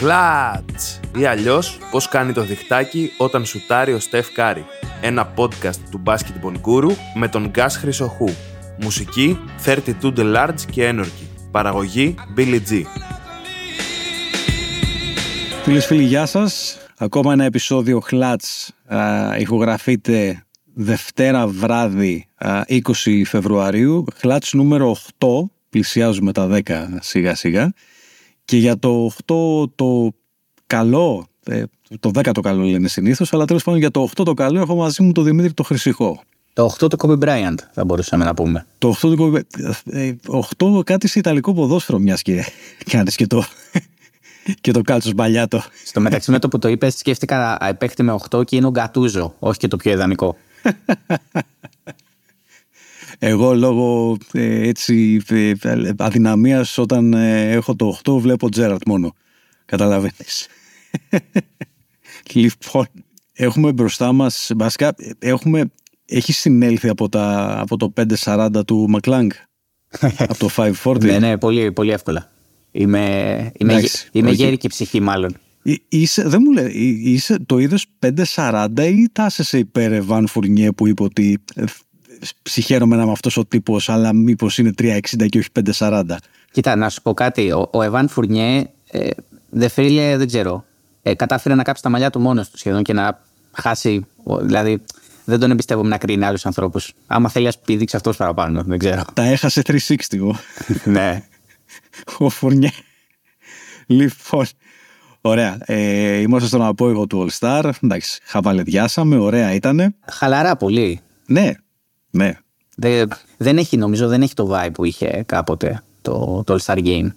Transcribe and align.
Χλατς! 0.00 1.00
Ή 1.18 1.24
αλλιώς 1.24 1.78
πώς 1.90 2.08
κάνει 2.08 2.32
το 2.32 2.42
διχτάκι 2.42 3.12
όταν 3.16 3.44
σουτάρει 3.44 3.92
ο 3.92 3.98
Στεφ 3.98 4.32
Κάρι. 4.32 4.64
Ένα 5.00 5.34
podcast 5.36 5.76
του 5.90 5.98
μπάσκετ 5.98 6.38
Μπονικούρου 6.40 6.90
με 7.14 7.28
τον 7.28 7.48
Γκάς 7.48 7.76
Χρυσοχού. 7.76 8.28
Μουσική 8.80 9.38
32 9.64 9.84
The 10.02 10.36
Large 10.36 10.60
και 10.70 10.90
Energy. 10.94 11.48
Παραγωγή 11.50 12.14
Billy 12.36 12.60
G. 12.70 12.82
Φίλες 15.62 15.86
φίλοι, 15.86 16.02
γεια 16.02 16.26
σας. 16.26 16.78
Ακόμα 16.98 17.32
ένα 17.32 17.44
επεισόδιο 17.44 18.00
Χλατς 18.00 18.72
ηχογραφείται 19.38 20.44
Δευτέρα 20.74 21.46
βράδυ 21.46 22.26
α, 22.34 22.62
20 22.68 22.80
Φεβρουαρίου. 23.26 24.04
Χλατς 24.16 24.52
νούμερο 24.52 24.96
8, 25.18 25.26
πλησιάζουμε 25.70 26.32
τα 26.32 26.48
10 26.48 26.60
σιγά 27.00 27.34
σιγά. 27.34 27.72
Και 28.50 28.56
για 28.56 28.78
το 28.78 29.10
8 29.26 29.70
το 29.74 30.12
καλό, 30.66 31.26
ε, 31.44 31.62
το 32.00 32.10
10 32.14 32.30
το 32.32 32.40
καλό 32.40 32.62
λένε 32.62 32.88
συνήθως, 32.88 33.32
αλλά 33.32 33.44
τέλος 33.44 33.62
πάντων 33.62 33.80
για 33.80 33.90
το 33.90 34.08
8 34.16 34.24
το 34.24 34.34
καλό 34.34 34.60
έχω 34.60 34.74
μαζί 34.74 35.02
μου 35.02 35.12
τον 35.12 35.24
Δημήτρη 35.24 35.52
το 35.52 35.62
Χρυσικό. 35.62 36.22
Το 36.52 36.74
8 36.80 36.88
το 36.88 36.96
Kobe 36.98 37.18
Bryant 37.18 37.54
θα 37.72 37.84
μπορούσαμε 37.84 38.24
να 38.24 38.34
πούμε. 38.34 38.66
Το 38.78 38.88
8 38.88 38.94
το 39.00 39.16
Kobe 39.18 39.40
ε, 39.84 40.12
8 40.58 40.84
κάτι 40.84 41.08
σε 41.08 41.18
ιταλικό 41.18 41.54
ποδόσφαιρο 41.54 41.98
μιας 41.98 42.22
και 42.22 42.44
κάνει 42.90 43.10
και 43.10 43.26
το. 43.26 43.44
και 44.60 44.72
το 44.72 44.82
κάλτσος 44.82 45.14
μπαλιάτο. 45.14 45.62
Στο 45.84 46.00
μεταξύ 46.00 46.30
με 46.30 46.38
το 46.38 46.48
που 46.48 46.58
το 46.58 46.68
είπες, 46.68 46.94
σκέφτηκα 46.94 47.58
παίχτη 47.78 48.02
με 48.02 48.18
8 48.30 48.44
και 48.44 48.56
είναι 48.56 48.66
ο 48.66 48.70
Γκατούζο, 48.70 49.34
όχι 49.38 49.58
και 49.58 49.68
το 49.68 49.76
πιο 49.76 49.92
ιδανικό. 49.92 50.36
Εγώ 53.22 53.54
λόγω 53.54 54.16
ε, 54.32 54.68
έτσι 54.68 55.20
ε, 55.28 55.52
αδυναμίας 55.98 56.78
όταν 56.78 57.12
ε, 57.12 57.50
έχω 57.50 57.76
το 57.76 57.98
8 58.04 58.12
βλέπω 58.20 58.48
Τζέρατ 58.48 58.80
μόνο. 58.86 59.12
Καταλαβαίνεις. 59.64 60.46
λοιπόν, 62.34 62.86
έχουμε 63.32 63.72
μπροστά 63.72 64.12
μας, 64.12 64.50
βασικά 64.56 64.94
έχουμε, 65.18 65.70
έχει 66.04 66.32
συνέλθει 66.32 66.88
από, 66.88 67.08
τα, 67.08 67.54
από 67.60 67.76
το 67.76 67.92
540 68.24 68.48
του 68.66 68.86
Μακλάνγκ. 68.88 69.30
από 70.18 70.36
το 70.38 70.48
540. 70.82 71.00
ναι, 71.00 71.18
ναι, 71.18 71.38
πολύ, 71.38 71.72
πολύ 71.72 71.90
εύκολα. 71.90 72.30
Είμαι, 72.72 73.00
είμαι, 73.58 73.72
Εντάξει, 73.72 74.08
είμαι 74.12 74.28
όχι. 74.28 74.42
γέρικη 74.42 74.68
ψυχή 74.68 75.00
μάλλον. 75.00 75.36
Εί- 75.62 75.82
Είσαι, 75.88 76.22
δεν 76.28 76.40
μου 76.44 76.52
λέει, 76.52 76.66
εί- 76.72 77.06
είσαι, 77.06 77.38
το 77.46 77.58
είδες 77.58 77.86
540 78.34 78.68
ή 78.78 79.08
τάσεσαι 79.12 79.58
υπέρ 79.58 80.02
Βαν 80.02 80.26
Φουρνιέ 80.26 80.72
που 80.72 80.86
είπε 80.86 81.02
ότι 81.02 81.38
ε, 81.54 81.64
ψυχαίρομαι 82.42 82.96
να 82.96 83.02
είμαι 83.02 83.12
αυτός 83.12 83.36
ο 83.36 83.44
τύπος, 83.46 83.88
αλλά 83.88 84.12
μήπως 84.12 84.58
είναι 84.58 84.72
360 84.78 85.26
και 85.28 85.38
όχι 85.38 85.48
540. 85.78 86.02
Κοίτα, 86.52 86.76
να 86.76 86.88
σου 86.88 87.02
πω 87.02 87.14
κάτι. 87.14 87.50
Ο, 87.52 87.68
ο 87.72 87.82
Εβάν 87.82 88.08
Φουρνιέ, 88.08 88.64
ε, 88.90 89.08
δε 89.50 89.68
φίλε, 89.68 90.16
δεν 90.16 90.26
ξέρω. 90.26 90.64
Ε, 91.02 91.14
κατάφερε 91.14 91.54
να 91.54 91.62
κάψει 91.62 91.82
τα 91.82 91.88
μαλλιά 91.88 92.10
του 92.10 92.20
μόνος 92.20 92.50
του 92.50 92.58
σχεδόν 92.58 92.82
και 92.82 92.92
να 92.92 93.20
χάσει. 93.52 94.06
ο- 94.24 94.38
Δηλαδή, 94.38 94.82
δεν 95.24 95.38
τον 95.40 95.50
εμπιστεύομαι 95.50 95.88
να 95.88 95.98
κρίνει 95.98 96.24
άλλους 96.24 96.46
ανθρώπους. 96.46 96.92
Άμα 97.06 97.28
θέλει, 97.28 97.46
ας 97.46 97.58
πήδηξει 97.58 97.96
αυτός 97.96 98.16
παραπάνω. 98.16 98.62
Δεν 98.62 98.78
ξέρω. 98.78 99.02
Τα 99.14 99.22
έχασε 99.22 99.62
360 99.62 100.20
ο, 100.20 100.36
ναι. 100.90 101.22
ο 102.18 102.28
Φουρνιέ. 102.28 102.70
Λοιπόν, 103.86 104.46
ωραία. 105.20 105.58
Ε, 105.64 106.16
είμαστε 106.20 106.48
στον 106.48 106.62
απόγειο 106.62 107.06
του 107.06 107.26
All 107.30 107.38
Star. 107.38 107.70
Εντάξει, 107.82 108.20
χαβαλεδιάσαμε, 108.24 109.16
ωραία 109.16 109.52
ήτανε. 109.54 109.94
Χαλαρά 110.10 110.56
πολύ. 110.56 111.00
Ναι, 111.26 111.52
ναι. 112.10 112.38
Δεν, 112.76 113.08
δεν 113.36 113.58
έχει, 113.58 113.76
νομίζω, 113.76 114.08
δεν 114.08 114.22
έχει 114.22 114.34
το 114.34 114.50
vibe 114.52 114.72
που 114.72 114.84
είχε 114.84 115.22
κάποτε 115.26 115.82
το, 116.02 116.42
το 116.46 116.56
All 116.58 116.64
Star 116.64 116.84
Game. 116.84 117.08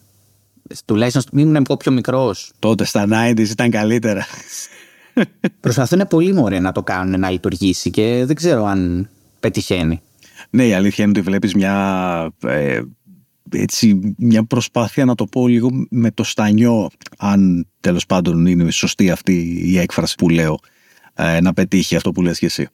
Τουλάχιστον 0.85 1.39
ήμουν 1.39 1.55
εγώ 1.55 1.77
πιο 1.77 1.91
μικρός. 1.91 2.51
Τότε 2.59 2.85
στα 2.85 3.05
90s 3.09 3.49
ήταν 3.49 3.69
καλύτερα. 3.69 4.25
Προσπαθούν 5.59 6.07
πολύ 6.09 6.33
μωρέ 6.33 6.59
να 6.59 6.71
το 6.71 6.83
κάνουν 6.83 7.19
να 7.19 7.29
λειτουργήσει 7.29 7.89
και 7.89 8.23
δεν 8.25 8.35
ξέρω 8.35 8.65
αν 8.65 9.09
πετυχαίνει. 9.39 10.01
Ναι, 10.49 10.65
η 10.65 10.73
αλήθεια 10.73 11.03
είναι 11.03 11.19
ότι 11.19 11.29
βλέπεις 11.29 11.53
μια, 11.53 12.31
ε, 12.43 12.81
έτσι, 13.49 14.15
μια 14.17 14.43
προσπάθεια 14.43 15.05
να 15.05 15.15
το 15.15 15.25
πω 15.25 15.47
λίγο 15.47 15.69
με 15.89 16.11
το 16.11 16.23
στανιό, 16.23 16.89
αν 17.17 17.67
τέλος 17.79 18.05
πάντων 18.05 18.45
είναι 18.45 18.71
σωστή 18.71 19.11
αυτή 19.11 19.61
η 19.63 19.77
έκφραση 19.77 20.15
που 20.15 20.29
λέω, 20.29 20.59
ε, 21.13 21.41
να 21.41 21.53
πετύχει 21.53 21.95
αυτό 21.95 22.11
που 22.11 22.21
λες 22.21 22.39
και 22.39 22.45
εσύ. 22.45 22.67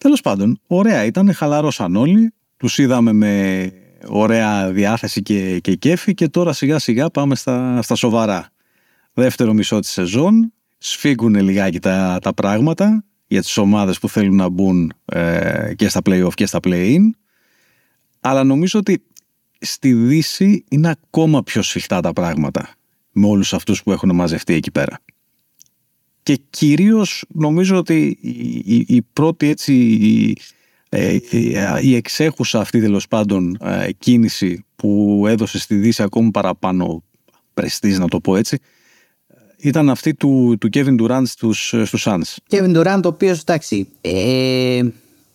Τέλος 0.00 0.20
πάντων, 0.20 0.60
ωραία 0.66 1.04
ήταν, 1.04 1.34
χαλαρώσαν 1.34 1.96
όλοι, 1.96 2.32
τους 2.56 2.78
είδαμε 2.78 3.12
με 3.12 3.72
ωραία 4.06 4.70
διάθεση 4.70 5.22
και, 5.22 5.58
και 5.60 5.74
κέφι 5.74 6.14
και 6.14 6.28
τώρα 6.28 6.52
σιγά 6.52 6.78
σιγά 6.78 7.10
πάμε 7.10 7.34
στα, 7.34 7.82
στα 7.82 7.94
σοβαρά. 7.94 8.48
Δεύτερο 9.12 9.52
μισό 9.52 9.78
της 9.78 9.90
σεζόν, 9.90 10.52
σφίγγουν 10.78 11.34
λιγάκι 11.34 11.78
τα, 11.78 12.18
τα 12.22 12.34
πράγματα 12.34 13.04
για 13.26 13.40
τις 13.40 13.56
ομάδες 13.56 13.98
που 13.98 14.08
θέλουν 14.08 14.36
να 14.36 14.48
μπουν 14.48 14.92
ε, 15.04 15.72
και 15.76 15.88
στα 15.88 16.00
play-off 16.04 16.34
και 16.34 16.46
στα 16.46 16.58
play-in 16.62 17.00
αλλά 18.20 18.44
νομίζω 18.44 18.78
ότι 18.78 19.02
στη 19.60 19.92
Δύση 19.92 20.64
είναι 20.70 20.88
ακόμα 20.88 21.42
πιο 21.42 21.62
σφιχτά 21.62 22.00
τα 22.00 22.12
πράγματα 22.12 22.74
με 23.12 23.26
όλους 23.26 23.54
αυτούς 23.54 23.82
που 23.82 23.92
έχουν 23.92 24.14
μαζευτεί 24.14 24.54
εκεί 24.54 24.70
πέρα. 24.70 25.00
Και 26.34 26.40
κυρίως 26.50 27.24
νομίζω 27.28 27.76
ότι 27.76 28.18
η, 28.20 28.62
η- 28.64 28.84
η 28.88 29.02
πρώτη 29.12 29.48
έτσι 29.48 29.72
η, 29.74 30.36
ε, 30.88 31.14
η, 31.30 31.54
η 31.80 31.94
εξέχουσα 31.94 32.60
αυτή 32.60 32.80
τέλος 32.80 33.08
πάντων 33.08 33.58
ε, 33.60 33.88
κίνηση 33.98 34.64
που 34.76 35.24
έδωσε 35.28 35.58
στη 35.58 35.74
Δύση 35.74 36.02
ακόμη 36.02 36.30
παραπάνω 36.30 37.02
πρεστής 37.54 37.98
να 37.98 38.08
το 38.08 38.20
πω 38.20 38.36
έτσι 38.36 38.58
ήταν 39.56 39.90
αυτή 39.90 40.14
του, 40.14 40.56
του 40.60 40.68
Kevin 40.72 41.00
Durant 41.00 41.22
στους, 41.26 41.74
στους 41.84 42.06
Suns. 42.08 42.36
Kevin 42.50 42.76
Durant, 42.76 43.00
ο 43.04 43.08
οποίος 43.08 43.40
εντάξει, 43.40 43.88
ε, 44.00 44.80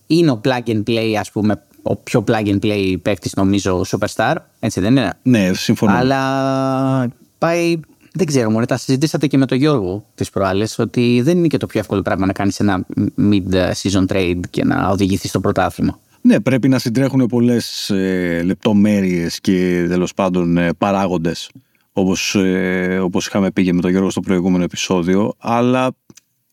είναι 0.08 0.32
ο 0.32 0.42
plug 0.44 0.64
and 0.70 0.84
play, 0.88 1.14
ας 1.20 1.32
πούμε, 1.32 1.64
ο 1.82 1.96
πιο 1.96 2.24
plug 2.28 2.46
and 2.48 2.60
play 2.60 2.96
παίκτης, 3.02 3.34
νομίζω, 3.34 3.82
superstar. 3.88 4.36
Έτσι 4.60 4.80
δεν 4.80 4.92
είναι; 4.92 5.14
Ναι, 5.22 5.54
συμφωνώ. 5.54 5.94
Αλλά 5.98 7.08
πάει. 7.38 7.80
Δεν 8.18 8.26
ξέρω, 8.26 8.50
μωρέ, 8.50 8.66
τα 8.66 8.78
συζητήσατε 8.78 9.28
και 9.28 9.38
με 9.38 9.46
τον 9.46 9.58
Γιώργο 9.58 10.06
τις 10.16 10.30
προάλλες, 10.30 10.80
ότι 10.80 11.22
δεν 11.24 11.38
είναι 11.38 11.48
και 11.48 11.58
το 11.58 11.66
πιο 11.66 11.80
εύκολο 11.80 12.02
πράγμα 12.02 12.26
να 12.26 12.34
κάνεις 12.34 12.60
ένα 12.60 12.86
mid-season 13.18 14.06
trade 14.08 14.40
και 14.50 14.64
να 14.64 14.90
οδηγηθείς 14.90 15.30
στο 15.30 15.40
πρωτάθλημα. 15.40 16.00
Ναι, 16.22 16.40
πρέπει 16.40 16.68
να 16.68 16.80
συντρέχουν 16.80 17.26
πολλές 17.26 17.90
ε, 17.90 18.42
λεπτομέρειες 18.46 19.40
και 19.40 19.86
τέλος 19.90 20.14
πάντων 20.14 20.58
ε, 20.58 20.74
παράγοντες 20.74 21.50
όπως, 21.92 22.36
ε, 22.36 23.00
όπως 23.02 23.28
είχαμε 23.28 23.52
πει 23.52 23.64
και 23.64 23.74
με 23.74 23.82
τον 23.82 23.92
Γιώργο 23.92 24.10
στο 24.10 24.22
προηγούμενο 24.22 24.64
επεισόδιο 24.64 25.34
αλλά 25.38 25.92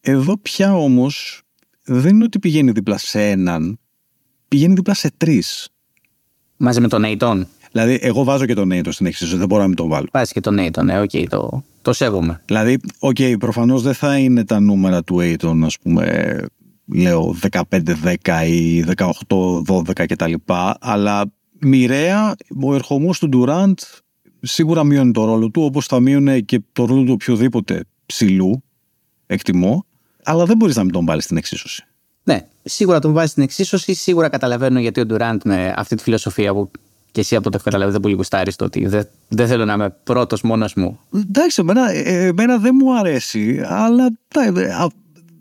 εδώ 0.00 0.38
πια 0.38 0.74
όμως 0.74 1.42
δεν 1.84 2.14
είναι 2.14 2.24
ότι 2.24 2.38
πηγαίνει 2.38 2.70
δίπλα 2.70 2.98
σε 2.98 3.28
έναν 3.28 3.78
πηγαίνει 4.48 4.74
δίπλα 4.74 4.94
σε 4.94 5.10
τρεις 5.16 5.72
Μαζί 6.64 6.80
με 6.80 6.88
τον 6.88 7.00
Έιτον. 7.00 7.46
Δηλαδή 7.72 7.98
εγώ 8.02 8.24
βάζω 8.24 8.46
και 8.46 8.54
τον 8.54 8.68
Έιτον 8.68 8.92
στην 8.92 9.06
εξίσωση 9.06 9.36
δεν 9.36 9.46
μπορώ 9.46 9.62
να 9.62 9.68
μην 9.68 9.76
τον 9.76 9.88
βάλω 9.88 10.06
Πάει 10.10 10.24
και 10.24 10.40
τον 10.40 10.54
Έιτον, 10.54 10.88
ε, 10.88 11.00
οκ, 11.00 11.10
το, 11.28 11.62
το 11.82 11.92
σέβομαι. 11.92 12.42
Δηλαδή, 12.46 12.78
οκ, 12.98 13.16
προφανώς 13.38 13.82
δεν 13.82 13.94
θα 13.94 14.18
είναι 14.18 14.44
τα 14.44 14.60
νούμερα 14.60 15.02
του 15.02 15.18
Aiton, 15.20 15.60
ας 15.64 15.78
πούμε, 15.78 16.36
λέω 16.94 17.36
15-10 17.50 18.46
ή 18.46 18.84
18-12 19.66 20.06
κτλ. 20.06 20.32
Αλλά 20.80 21.24
μοιραία 21.58 22.34
ο 22.62 22.74
ερχομός 22.74 23.18
του 23.18 23.28
Durant 23.32 23.74
σίγουρα 24.42 24.84
μειώνει 24.84 25.12
το 25.12 25.24
ρόλο 25.24 25.50
του, 25.50 25.62
όπως 25.62 25.86
θα 25.86 26.00
μείωνε 26.00 26.40
και 26.40 26.60
το 26.72 26.84
ρόλο 26.84 27.04
του 27.04 27.12
οποιοδήποτε 27.12 27.84
ψηλού, 28.06 28.62
εκτιμώ, 29.26 29.86
αλλά 30.22 30.44
δεν 30.44 30.56
μπορείς 30.56 30.76
να 30.76 30.82
μην 30.82 30.92
τον 30.92 31.06
βάλεις 31.06 31.24
στην 31.24 31.36
εξίσωση. 31.36 31.84
Ναι, 32.24 32.46
σίγουρα 32.62 32.98
τον 32.98 33.12
βάζεις 33.12 33.30
στην 33.30 33.42
εξίσωση. 33.42 33.94
Σίγουρα 33.94 34.28
καταλαβαίνω 34.28 34.80
γιατί 34.80 35.00
ο 35.00 35.06
Ντουράντ 35.06 35.40
με 35.44 35.74
αυτή 35.76 35.96
τη 35.96 36.02
φιλοσοφία 36.02 36.52
που 36.52 36.70
και 37.12 37.20
εσύ 37.20 37.34
από 37.36 37.44
το 37.44 37.50
έχω 37.54 37.64
καταλάβει 37.64 37.92
δεν 37.92 38.00
πολύ 38.00 38.14
γουστάρεις 38.14 38.56
το 38.56 38.64
ότι 38.64 38.86
δεν, 38.86 39.08
δεν 39.28 39.46
θέλω 39.46 39.64
να 39.64 39.72
είμαι 39.72 39.96
πρώτος 40.04 40.42
μόνος 40.42 40.74
μου. 40.74 40.98
Εντάξει, 41.14 41.60
εμένα, 41.60 41.90
ε, 41.92 42.26
εμένα 42.26 42.58
δεν 42.58 42.76
μου 42.82 42.98
αρέσει, 42.98 43.62
αλλά 43.64 44.08
τα- 44.28 44.44
ε, 44.60 44.64
α, 44.72 44.88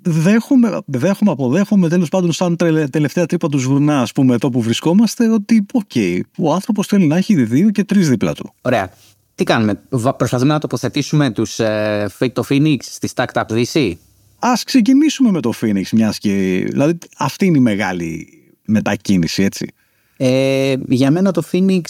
δέχομαι, 0.02 0.80
δέχομαι, 0.86 1.32
αποδέχομαι 1.32 1.90
τέλος 1.90 2.10
πάντων 2.10 2.32
σαν 2.32 2.56
τρελε- 2.56 2.90
τελευταία 2.90 3.26
τρύπα 3.26 3.48
του 3.50 3.58
ζουρνά, 3.60 4.02
ας 4.02 4.12
πούμε, 4.12 4.34
εδώ 4.34 4.50
που 4.50 4.62
βρισκόμαστε, 4.62 5.30
ότι 5.30 5.66
οκ, 5.74 5.92
ο 6.38 6.54
άνθρωπος 6.54 6.88
θέλει 6.88 7.06
να 7.08 7.18
έχει 7.18 7.44
δύο 7.44 7.70
και 7.70 7.84
τρεις 7.84 8.10
δίπλα 8.10 8.34
του. 8.34 8.54
Ωραία. 8.62 8.90
Τι 9.36 9.44
κάνουμε, 9.44 9.82
Βα- 9.90 10.14
προσπαθούμε 10.14 10.54
να 10.54 10.60
τοποθετήσουμε 10.60 11.32
τους 11.32 11.60
ε, 11.60 12.10
Fake 12.20 12.32
το 12.34 12.44
Phoenix 12.50 12.76
στη 12.80 13.10
Stacked 13.16 13.34
Up 13.44 13.44
DC. 13.54 13.94
Α 14.40 14.52
ξεκινήσουμε 14.66 15.32
με 15.32 15.40
το 15.42 15.52
Phoenix, 15.62 15.84
μιας 15.92 16.18
και. 16.18 16.64
Δηλαδή, 16.70 16.98
αυτή 17.18 17.46
είναι 17.46 17.58
η 17.58 17.62
μεγάλη 17.62 18.28
μετακίνηση, 18.66 19.44
έτσι. 19.44 19.74
Ε, 20.24 20.76
για 20.88 21.12
μένα 21.12 21.32
το 21.32 21.44
Phoenix 21.52 21.82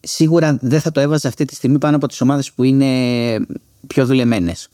σίγουρα 0.00 0.58
δεν 0.60 0.80
θα 0.80 0.90
το 0.92 1.00
έβαζε 1.00 1.28
αυτή 1.28 1.44
τη 1.44 1.54
στιγμή 1.54 1.78
πάνω 1.78 1.96
από 1.96 2.08
τις 2.08 2.20
ομάδες 2.20 2.52
που 2.52 2.62
είναι 2.62 2.86
πιο 3.86 4.06
δουλεμένες. 4.06 4.68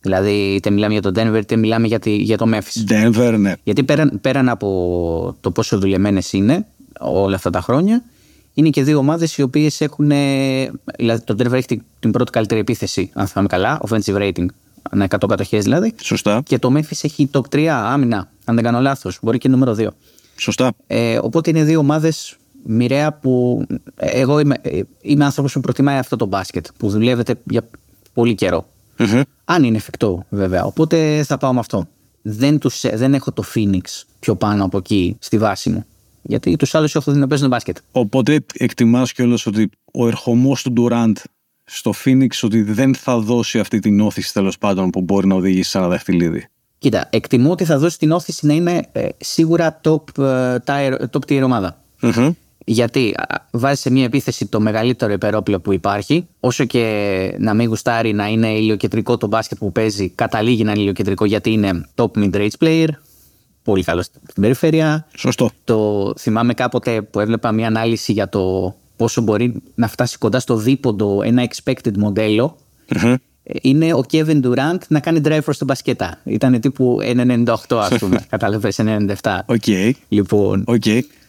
Δηλαδή 0.00 0.30
είτε 0.54 0.70
μιλάμε 0.70 0.92
για 0.92 1.02
το 1.02 1.12
Denver 1.20 1.38
είτε 1.40 1.56
μιλάμε 1.56 1.86
για, 1.86 1.98
τη, 1.98 2.14
για 2.16 2.36
το 2.38 2.46
Memphis. 2.54 2.90
Denver, 2.92 3.34
ναι. 3.38 3.52
Γιατί 3.62 3.84
πέραν, 3.84 4.18
πέραν 4.20 4.48
από 4.48 5.36
το 5.40 5.50
πόσο 5.50 5.78
δουλεμένες 5.78 6.32
είναι 6.32 6.66
όλα 7.00 7.36
αυτά 7.36 7.50
τα 7.50 7.60
χρόνια 7.60 8.02
είναι 8.54 8.70
και 8.70 8.82
δύο 8.82 8.98
ομάδες 8.98 9.36
οι 9.36 9.42
οποίες 9.42 9.80
έχουν. 9.80 10.10
ε, 10.10 10.70
Δηλαδή, 10.96 11.22
το 11.24 11.34
Denver 11.38 11.52
έχει 11.52 11.66
την- 11.66 11.82
την 12.00 12.10
πρώτη 12.10 12.30
καλύτερη 12.30 12.60
επίθεση, 12.60 13.10
αν 13.14 13.26
θυμάμαι 13.26 13.48
καλά, 13.48 13.80
offensive 13.88 14.16
rating, 14.16 14.46
ανά 14.90 15.04
100 15.04 15.26
κατοχές 15.28 15.64
δηλαδή. 15.64 15.92
Σωστά. 16.02 16.42
Και 16.44 16.58
το 16.58 16.72
Memphis 16.76 16.98
έχει 17.02 17.30
top 17.32 17.40
3 17.50 17.64
άμυνα, 17.66 18.28
αν 18.44 18.54
δεν 18.54 18.64
κάνω 18.64 18.80
λάθος. 18.80 19.18
Μπορεί 19.22 19.38
και 19.38 19.48
νούμερο 19.48 19.74
2. 19.74 19.86
Σωστά. 20.42 20.72
Ε, 20.86 21.18
οπότε 21.22 21.50
είναι 21.50 21.64
δύο 21.64 21.78
ομάδες 21.78 22.36
μοιραία 22.64 23.12
που. 23.12 23.64
ε, 23.94 24.20
Εγώ 24.20 24.38
είμαι, 24.38 24.56
ε, 24.62 24.80
είμαι 25.00 25.24
άνθρωπος 25.24 25.52
που 25.52 25.60
προτιμάει 25.60 25.98
αυτό 25.98 26.16
το 26.16 26.26
μπάσκετ, 26.26 26.66
που 26.78 26.88
δουλεύετε 26.88 27.34
για 27.44 27.68
πολύ 28.12 28.34
καιρό. 28.34 28.68
Μμμ. 28.98 29.20
Αν 29.44 29.64
είναι 29.64 29.76
εφικτό, 29.76 30.26
βέβαια. 30.28 30.64
Οπότε 30.64 31.22
θα 31.26 31.38
πάω 31.38 31.52
με 31.52 31.58
αυτό. 31.58 31.86
Δεν, 32.22 32.58
τους, 32.58 32.84
ε, 32.84 32.96
δεν 32.96 33.14
έχω 33.14 33.32
το 33.32 33.44
Phoenix 33.54 33.80
πιο 34.18 34.36
πάνω 34.36 34.64
από 34.64 34.78
εκεί 34.78 35.16
στη 35.18 35.38
βάση 35.38 35.70
μου. 35.70 35.84
Γιατί 36.22 36.56
τους 36.56 36.74
άλλους 36.74 36.94
έχω 36.94 37.12
δει 37.12 37.18
να 37.18 37.26
παίζουν 37.26 37.48
μπάσκετ. 37.48 37.76
Οπότε 37.92 38.44
εκτιμάς 38.54 39.12
κιόλας 39.12 39.46
ότι 39.46 39.70
ο 39.92 40.06
ερχομός 40.06 40.62
του 40.62 40.72
Durant 40.76 41.12
στο 41.64 41.92
Phoenix 42.04 42.28
ότι 42.42 42.62
δεν 42.62 42.94
θα 42.94 43.18
δώσει 43.18 43.58
αυτή 43.58 43.78
την 43.78 44.00
όθηση 44.00 44.32
τέλος 44.32 44.58
πάντων 44.58 44.90
που 44.90 45.00
μπορεί 45.00 45.26
να 45.26 45.34
οδηγήσει 45.34 45.70
σε 45.70 45.78
ένα 45.78 45.88
δαχτυλίδι; 45.88 46.46
Κοίτα, 46.82 47.06
εκτιμώ 47.10 47.50
ότι 47.50 47.64
θα 47.64 47.78
δώσει 47.78 47.98
την 47.98 48.12
όθηση 48.12 48.46
να 48.46 48.54
είναι 48.54 48.82
ε, 48.92 49.08
σίγουρα 49.18 49.80
top, 49.84 50.18
ε, 50.18 50.56
tier, 50.66 50.96
top 51.10 51.20
tier 51.28 51.40
ομάδα. 51.44 51.76
Μμμ. 52.00 52.32
Γιατί 52.64 53.14
α, 53.16 53.46
βάζει 53.50 53.80
σε 53.80 53.90
μια 53.90 54.04
επίθεση 54.04 54.46
το 54.46 54.60
μεγαλύτερο 54.60 55.12
υπερόπλο 55.12 55.60
που 55.60 55.72
υπάρχει. 55.72 56.26
Όσο 56.40 56.64
και 56.64 57.36
να 57.38 57.54
μην 57.54 57.68
γουστάρει 57.68 58.12
να 58.12 58.26
είναι 58.26 58.48
ηλιοκεντρικό 58.48 59.16
το 59.16 59.26
μπάσκετ 59.26 59.58
που 59.58 59.72
παίζει, 59.72 60.08
καταλήγει 60.08 60.64
να 60.64 60.70
είναι 60.70 60.80
ηλιοκεντρικό 60.80 61.24
γιατί 61.24 61.50
είναι 61.50 61.86
top 61.94 62.10
mid-range 62.14 62.48
player. 62.60 62.88
Πολύ 63.62 63.84
καλός 63.84 64.04
στην 64.04 64.42
περιφέρεια. 64.42 65.06
Σωστό. 65.16 65.50
Το 65.64 66.12
θυμάμαι 66.18 66.54
κάποτε 66.54 67.02
που 67.02 67.20
έβλεπα 67.20 67.52
μια 67.52 67.66
ανάλυση 67.66 68.12
για 68.12 68.28
το 68.28 68.74
πόσο 68.96 69.20
μπορεί 69.20 69.54
να 69.74 69.88
φτάσει 69.88 70.18
κοντά 70.18 70.40
στο 70.40 70.56
δίποντο 70.56 71.22
ένα 71.22 71.48
expected 71.48 71.96
μοντέλο. 71.96 72.56
Μμμ. 72.88 73.14
Ε, 73.42 73.54
Είναι 73.62 73.94
ο 73.94 74.04
Kevin 74.12 74.42
Durant 74.42 74.78
να 74.88 75.00
κάνει 75.00 75.20
drive 75.24 75.40
προς 75.44 75.58
τον 75.58 75.66
μπασκέτα. 75.66 76.20
Ήταν 76.24 76.60
τύπου 76.60 76.98
1,98 77.02 77.54
ας 77.76 77.98
πούμε. 77.98 78.24
Κατάλαβες 78.30 78.80
1,97. 78.82 79.38
Οκ. 79.46 79.66
Λοιπόν, 80.08 80.64
Οκ. 80.66 80.82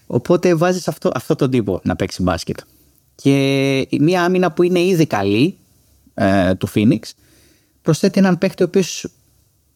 Οπότε 0.08 0.56
βάζεις 0.56 0.88
αυτό, 0.88 1.12
αυτό 1.14 1.36
τον 1.36 1.50
τύπο 1.50 1.80
να 1.84 1.96
παίξει 1.96 2.22
μπάσκετ. 2.22 2.58
Και 3.16 3.88
μια 4.00 4.24
άμυνα 4.24 4.52
που 4.52 4.64
είναι 4.64 4.80
ήδη 4.80 5.06
καλή 5.06 5.58
ε, 6.14 6.56
του 6.56 6.70
Phoenix 6.76 7.00
προσθέτει 7.82 8.20
έναν 8.20 8.38
παίκτη 8.38 8.64
ο 8.64 8.66
οποίος 8.66 9.08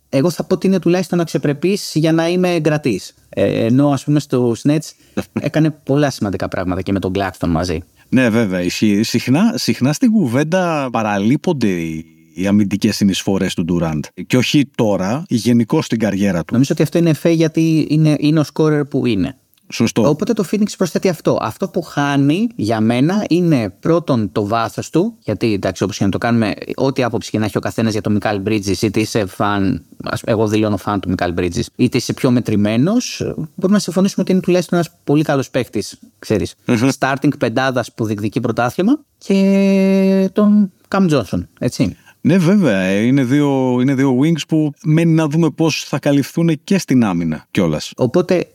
εγώ 0.10 0.30
θα 0.30 0.44
πω 0.44 0.54
ότι 0.54 0.68
είναι 0.68 0.80
τουλάχιστον 0.80 1.20
αξιοπρεπής 1.20 1.92
για 1.96 2.12
να 2.12 2.30
είμαι 2.30 2.54
εγκρατή. 2.54 3.02
Ε, 3.30 3.66
ενώ 3.66 3.90
ας 3.90 4.04
πούμε 4.04 4.20
στο 4.20 4.56
Nets 4.64 4.92
έκανε 5.40 5.70
πολλά 5.70 6.10
σημαντικά 6.10 6.48
πράγματα 6.48 6.82
και 6.82 6.92
με 6.92 7.00
τον 7.00 7.12
Claxton 7.16 7.48
μαζί. 7.48 7.80
Ναι, 8.10 8.30
βέβαια. 8.30 8.62
ισχύει. 8.62 9.04
Συχνά, 9.04 9.54
συχνά 9.56 9.94
στην 9.94 10.12
κουβέντα 10.12 10.90
παραλείπονται 10.92 11.68
οι, 11.68 12.06
οι 12.38 12.48
αμυντικές 12.48 12.96
συνεισφορές 12.96 13.54
του 13.54 13.66
Durant. 13.70 14.00
Και 14.28 14.38
όχι 14.38 14.70
τώρα, 14.76 15.24
γενικώ 15.28 15.82
στην 15.82 16.00
καριέρα 16.00 16.40
του. 16.40 16.46
Νομίζω 16.52 16.70
ότι 16.74 16.82
αυτό 16.82 16.98
είναι 16.98 17.10
εφέ 17.10 17.30
γιατί 17.30 17.88
είναι, 17.90 18.16
είναι 18.20 18.40
ο 18.40 18.44
σκόρερ 18.44 18.86
που 18.86 19.06
είναι. 19.06 19.38
Σωστό. 19.70 20.10
Οπότε 20.10 20.34
το 20.34 20.46
Phoenix 20.52 20.66
προσθέτει 20.78 21.10
αυτό. 21.10 21.38
Αυτό 21.42 21.68
που 21.70 21.82
χάνει 21.82 22.48
για 22.56 22.82
μένα 22.82 23.26
είναι 23.30 23.70
πρώτον 23.80 24.32
το 24.32 24.48
βάθος 24.48 24.90
του. 24.90 25.14
Γιατί 25.24 25.54
εντάξει, 25.54 25.84
όπως 25.84 25.98
και 25.98 26.04
να 26.04 26.10
το 26.10 26.18
κάνουμε, 26.18 26.54
ό,τι 26.76 27.04
άποψη 27.04 27.30
και 27.30 27.40
να 27.40 27.46
έχει 27.46 27.58
ο 27.58 27.60
καθένας 27.60 27.92
για 27.92 28.02
τον 28.02 28.14
Μικάλ 28.14 28.42
Bridges, 28.46 28.82
είτε 28.82 29.00
είσαι 29.00 29.26
φαν, 29.26 29.84
ας- 30.04 30.22
εγώ 30.26 30.48
δηλώνω 30.48 30.78
φαν 30.78 31.00
του 31.00 31.10
Μικάλ 31.10 31.34
Bridges, 31.38 31.62
είτε 31.76 31.98
είσαι 31.98 32.14
πιο 32.14 32.32
μετρημένος, 32.32 33.22
μπορούμε 33.56 33.74
να 33.74 33.80
συμφωνήσουμε 33.80 34.22
ότι 34.22 34.32
είναι 34.32 34.42
τουλάχιστον 34.42 34.78
ένας 34.78 34.92
πολύ 35.04 35.24
καλός 35.24 35.50
παίχτη, 35.50 35.84
ξέρεις. 36.20 36.56
Starting 37.00 37.38
πεντάδας 37.40 37.94
που 37.94 38.06
διεκδικεί 38.06 38.40
πρωτάθλημα 38.40 39.00
και 39.18 40.30
τον 40.34 40.72
Cam 40.88 41.10
Johnson, 41.10 41.44
έτσι. 41.60 41.96
Ναι, 42.28 42.38
βέβαια. 42.38 42.80
ε, 42.80 43.02
Είναι 43.06 43.24
δύο, 43.24 43.78
είναι 43.82 43.94
δύο 43.96 44.20
wings 44.22 44.48
που 44.48 44.72
μένει 44.84 45.12
να 45.14 45.28
δούμε 45.28 45.50
πώς 45.50 45.84
θα 45.84 46.00
καλυφθούν 46.00 46.60
και 46.64 46.78
στην 46.78 47.04
άμυνα 47.04 47.46
κιόλας. 47.52 47.92
Οπότε 47.96 48.48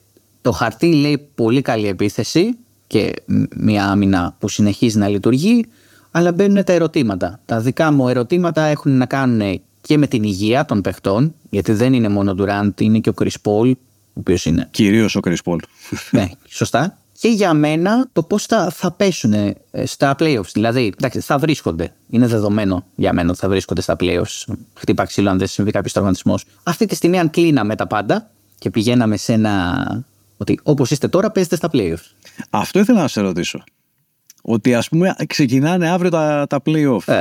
το 0.43 0.53
χαρτί 0.53 0.95
λέει 0.95 1.29
πολύ 1.35 1.63
καλή 1.63 1.87
επίθεση 1.89 2.57
και 2.87 3.13
μ- 3.27 3.43
μια 3.57 3.87
άμυνα 3.91 4.37
που 4.39 4.49
συνεχίζει 4.49 4.99
να 4.99 5.09
λειτουργεί, 5.09 5.65
αλλά 6.11 6.33
μπαίνουν 6.33 6.65
τα 6.65 6.73
ερωτήματα. 6.73 7.41
Τα 7.47 7.61
δικά 7.61 7.93
μου 7.93 8.09
ερωτήματα 8.09 8.63
έχουν 8.63 8.97
να 8.97 9.07
κάνουν 9.07 9.61
και 9.81 9.99
με 9.99 10.07
την 10.07 10.23
υγεία 10.23 10.65
των 10.65 10.81
παιχτών, 10.81 11.35
γιατί 11.51 11.73
δεν 11.73 11.93
είναι 11.93 12.09
μόνο 12.09 12.31
ο 12.31 12.35
Durant, 12.39 12.81
είναι 12.81 12.99
και 12.99 13.09
ο 13.09 13.15
Chris 13.23 13.27
Paul, 13.43 13.73
ο 13.73 14.19
οποίος 14.21 14.45
είναι. 14.45 14.69
Κυρίως 14.71 15.17
ο 15.17 15.21
Chris 15.25 15.37
Paul. 15.45 15.59
ναι, 16.11 16.29
σωστά. 16.49 16.99
Και 17.23 17.29
για 17.29 17.55
μένα 17.55 18.09
το 18.13 18.23
πώς 18.23 18.47
θα, 18.47 18.71
θα 18.71 18.91
πέσουν 18.93 19.33
ε, 19.33 19.55
στα 19.85 20.15
playoffs. 20.19 20.51
Δηλαδή, 20.53 20.93
εντάξει, 20.97 21.21
θα 21.21 21.39
βρίσκονται. 21.39 21.93
Είναι 22.11 22.27
δεδομένο 22.27 22.85
για 22.95 23.13
μένα 23.13 23.31
ότι 23.31 23.39
θα 23.39 23.49
βρίσκονται 23.49 23.81
στα 23.81 23.97
playoffs. 24.01 24.55
Χτύπα 24.75 25.05
ξύλο 25.05 25.31
αν 25.31 25.39
δεν 25.39 25.47
συμβεί 25.47 25.71
κάποιος 25.71 25.93
τραυματισμός. 25.93 26.45
Αυτή 26.63 26.87
τη 26.87 26.95
στιγμή, 26.95 27.19
αν 27.19 27.31
κλείναμε 27.31 27.77
τα 27.77 27.87
πάντα 27.87 28.31
και 28.59 28.71
πηγαίναμε 28.71 29.17
σε 29.17 29.33
ένα. 29.33 30.05
ότι 30.37 30.59
όπως 30.63 30.91
είστε 30.91 31.09
τώρα, 31.09 31.31
παίζετε 31.31 31.57
στα 31.57 31.69
playoffs. 31.73 32.11
Αυτό 32.51 32.79
ήθελα 32.79 33.01
να 33.01 33.09
σε 33.09 33.21
ρωτήσω. 33.21 33.63
Ότι 34.43 34.75
ας 34.75 34.89
πούμε 34.89 35.15
ξεκινάνε 35.27 35.89
αύριο 35.89 36.11
τα, 36.11 36.47
τα 36.49 36.63
playoff. 36.65 37.03
Ε. 37.07 37.21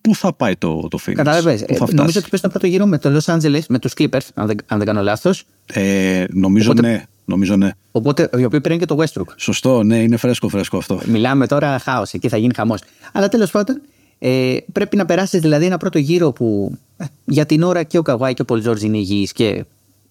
Πού 0.00 0.14
θα 0.14 0.32
πάει 0.32 0.56
το, 0.56 0.88
το 0.88 0.98
Phoenix, 1.06 1.12
Κατάλαβες. 1.14 1.60
πού 1.60 1.66
θα 1.66 1.74
φτάσει; 1.74 1.94
νομίζω 1.94 2.18
ότι 2.20 2.28
παίζουν 2.28 2.50
τον 2.50 2.50
πρώτο 2.50 2.66
γύρο 2.66 2.86
με 2.86 2.98
το 2.98 3.18
Los 3.18 3.34
Angeles, 3.34 3.62
με 3.68 3.78
τους 3.78 3.92
Clippers, 3.98 4.26
αν 4.34 4.46
δεν, 4.46 4.56
αν 4.66 4.78
δεν 4.78 4.86
κάνω 4.86 5.02
λάθος. 5.02 5.44
Ε, 5.66 6.24
νομίζω 6.30 6.70
Οπότε- 6.70 6.88
ναι. 6.88 7.04
Νομίζω 7.32 7.56
ναι. 7.56 7.70
Οπότε, 7.90 8.30
οι 8.36 8.44
οποίοι 8.44 8.60
παίρνουν 8.60 8.80
και 8.80 8.86
το 8.86 8.96
Westbrook. 8.98 9.34
Σωστό, 9.36 9.82
ναι, 9.82 10.02
είναι 10.02 10.16
φρέσκο 10.16 10.48
φρέσκο 10.48 10.76
αυτό. 10.76 11.00
Μιλάμε 11.06 11.46
τώρα 11.46 11.78
χάος, 11.78 12.12
εκεί 12.12 12.28
θα 12.28 12.36
γίνει 12.36 12.54
χαμός. 12.54 12.80
Αλλά 13.12 13.28
τέλος 13.28 13.50
πάντων, 13.50 13.80
ε, 14.18 14.56
πρέπει 14.72 14.96
να 14.96 15.04
περάσεις 15.04 15.40
δηλαδή 15.40 15.64
ένα 15.64 15.76
πρώτο 15.76 15.98
γύρο 15.98 16.32
που 16.32 16.76
ε, 16.96 17.04
για 17.24 17.46
την 17.46 17.62
ώρα 17.62 17.82
και 17.82 17.98
ο 17.98 18.02
Καβάη 18.02 18.34
και 18.34 18.42
ο 18.42 18.44
Πολ 18.44 18.60
Τζόρτζ 18.60 18.82
είναι 18.82 18.96
υγιείς 18.96 19.32
και 19.32 19.64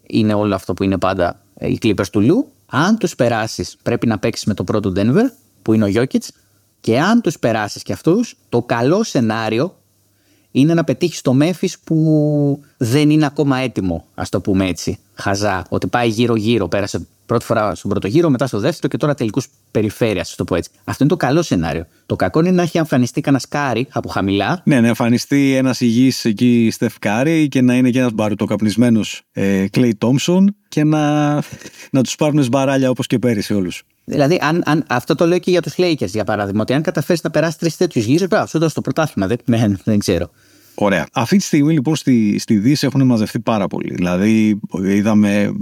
είναι 0.08 0.34
όλο 0.34 0.56
αυτό 0.56 0.74
που 0.74 0.84
είναι 0.84 0.98
πάντα 0.98 1.40
ε, 1.58 1.68
οι 1.68 1.80
Clippers 1.82 2.08
του 2.12 2.22
Λου. 2.22 2.48
Αν 2.66 2.98
τους 2.98 3.16
περάσεις, 3.16 3.78
πρέπει 3.84 4.08
να 4.08 4.20
παίξεις 4.20 4.46
με 4.46 4.54
το 4.54 4.64
πρώτο 4.64 4.94
Denver, 4.96 5.26
που 5.62 5.74
είναι 5.74 5.86
ο 5.86 5.92
Jokic. 5.94 6.28
Και 6.80 7.00
αν 7.00 7.22
τους 7.22 7.40
περάσεις 7.40 7.84
και 7.84 7.94
αυτούς, 7.94 8.36
το 8.50 8.62
καλό 8.62 9.04
σενάριο 9.04 9.76
είναι 10.52 10.74
να 10.74 10.84
πετύχεις 10.84 11.22
το 11.22 11.38
Memphis 11.42 11.74
που 11.84 12.60
δεν 12.78 13.10
είναι 13.10 13.26
ακόμα 13.26 13.58
έτοιμο, 13.58 14.06
ας 14.16 14.30
το 14.30 14.42
πούμε 14.42 14.68
έτσι. 14.68 15.00
Χαζά. 15.14 15.66
Ότι 15.70 15.88
πάει 15.88 16.08
γύρω-γύρω. 16.08 16.68
Πέρασε 16.68 17.08
πρώτη 17.26 17.46
φορά 17.46 17.76
στον 17.76 17.90
πρώτο 17.90 18.08
γύρο, 18.08 18.30
μετά 18.30 18.48
στο 18.48 18.60
δεύτερο 18.60 18.88
και 18.88 18.98
τώρα 18.98 19.14
τελικούς 19.14 19.48
περιφέρειας, 19.72 20.30
ας 20.30 20.36
το 20.36 20.44
πω 20.44 20.56
έτσι. 20.56 20.70
Αυτό 20.84 21.04
είναι 21.04 21.12
το 21.12 21.18
καλό 21.18 21.42
σενάριο. 21.42 21.86
Το 22.06 22.16
κακό 22.16 22.40
είναι 22.40 22.52
να 22.52 22.62
έχει 22.62 22.78
εμφανιστεί 22.78 23.22
κανένα 23.22 23.42
σκάρι 23.42 23.88
από 23.92 24.10
χαμηλά. 24.10 24.62
Ναι, 24.66 24.82
να 24.82 24.88
εμφανιστεί 24.88 25.56
ένας 25.56 25.82
υγιής 25.82 26.26
εκεί 26.26 26.70
Στεφ 26.72 27.00
Κάρη 27.00 27.48
και 27.48 27.62
να 27.62 27.76
είναι 27.76 27.90
και 27.90 28.00
ένας 28.00 28.12
μπαρουτοκαπνισμένο 28.12 29.02
ε, 29.32 29.66
Clay 29.74 29.92
Thompson 30.00 30.46
και 30.68 30.84
να, 30.84 31.34
να 31.92 32.04
τους 32.04 32.16
πάρουν 32.16 32.44
σμπαράλια 32.44 32.90
όπως 32.90 33.08
και 33.08 33.20
πέρυσι 33.20 33.54
όλους. 33.54 33.84
Δηλαδή, 34.04 34.38
αν, 34.42 34.62
αν, 34.66 34.84
αυτό 34.88 35.16
το 35.16 35.26
λέω 35.26 35.40
και 35.40 35.52
για 35.52 35.62
τους 35.62 35.74
Lakers 35.78 36.08
για 36.08 36.24
παράδειγμα. 36.24 36.62
Ότι 36.62 36.74
αν 36.74 36.82
καταφέρεις 36.82 37.24
να 37.24 37.30
περάσεις 37.30 37.58
τρεις 37.58 37.78
τέτοιους 37.78 38.06
γύρου, 38.06 38.28
πρέπει 38.28 38.50
σου 38.50 38.60
δώσει 38.60 38.74
το 38.74 38.82
πρωτάθλημα. 38.82 39.28
Δεν, 39.28 39.38
ναι, 39.46 39.68
δεν 39.84 40.00
ξέρω. 40.00 40.30
Ωραία. 40.76 41.08
Αυτή 41.14 41.38
τη 41.38 41.44
στιγμή 41.44 41.74
λοιπόν 41.74 41.96
στη, 41.96 42.40
στη 42.40 42.58
Δύση 42.58 42.86
έχουν 42.86 43.06
μαζευτεί 43.06 43.40
πάρα 43.40 43.68
πολύ. 43.68 43.94
Δηλαδή, 43.94 44.60
είδαμε 44.84 45.54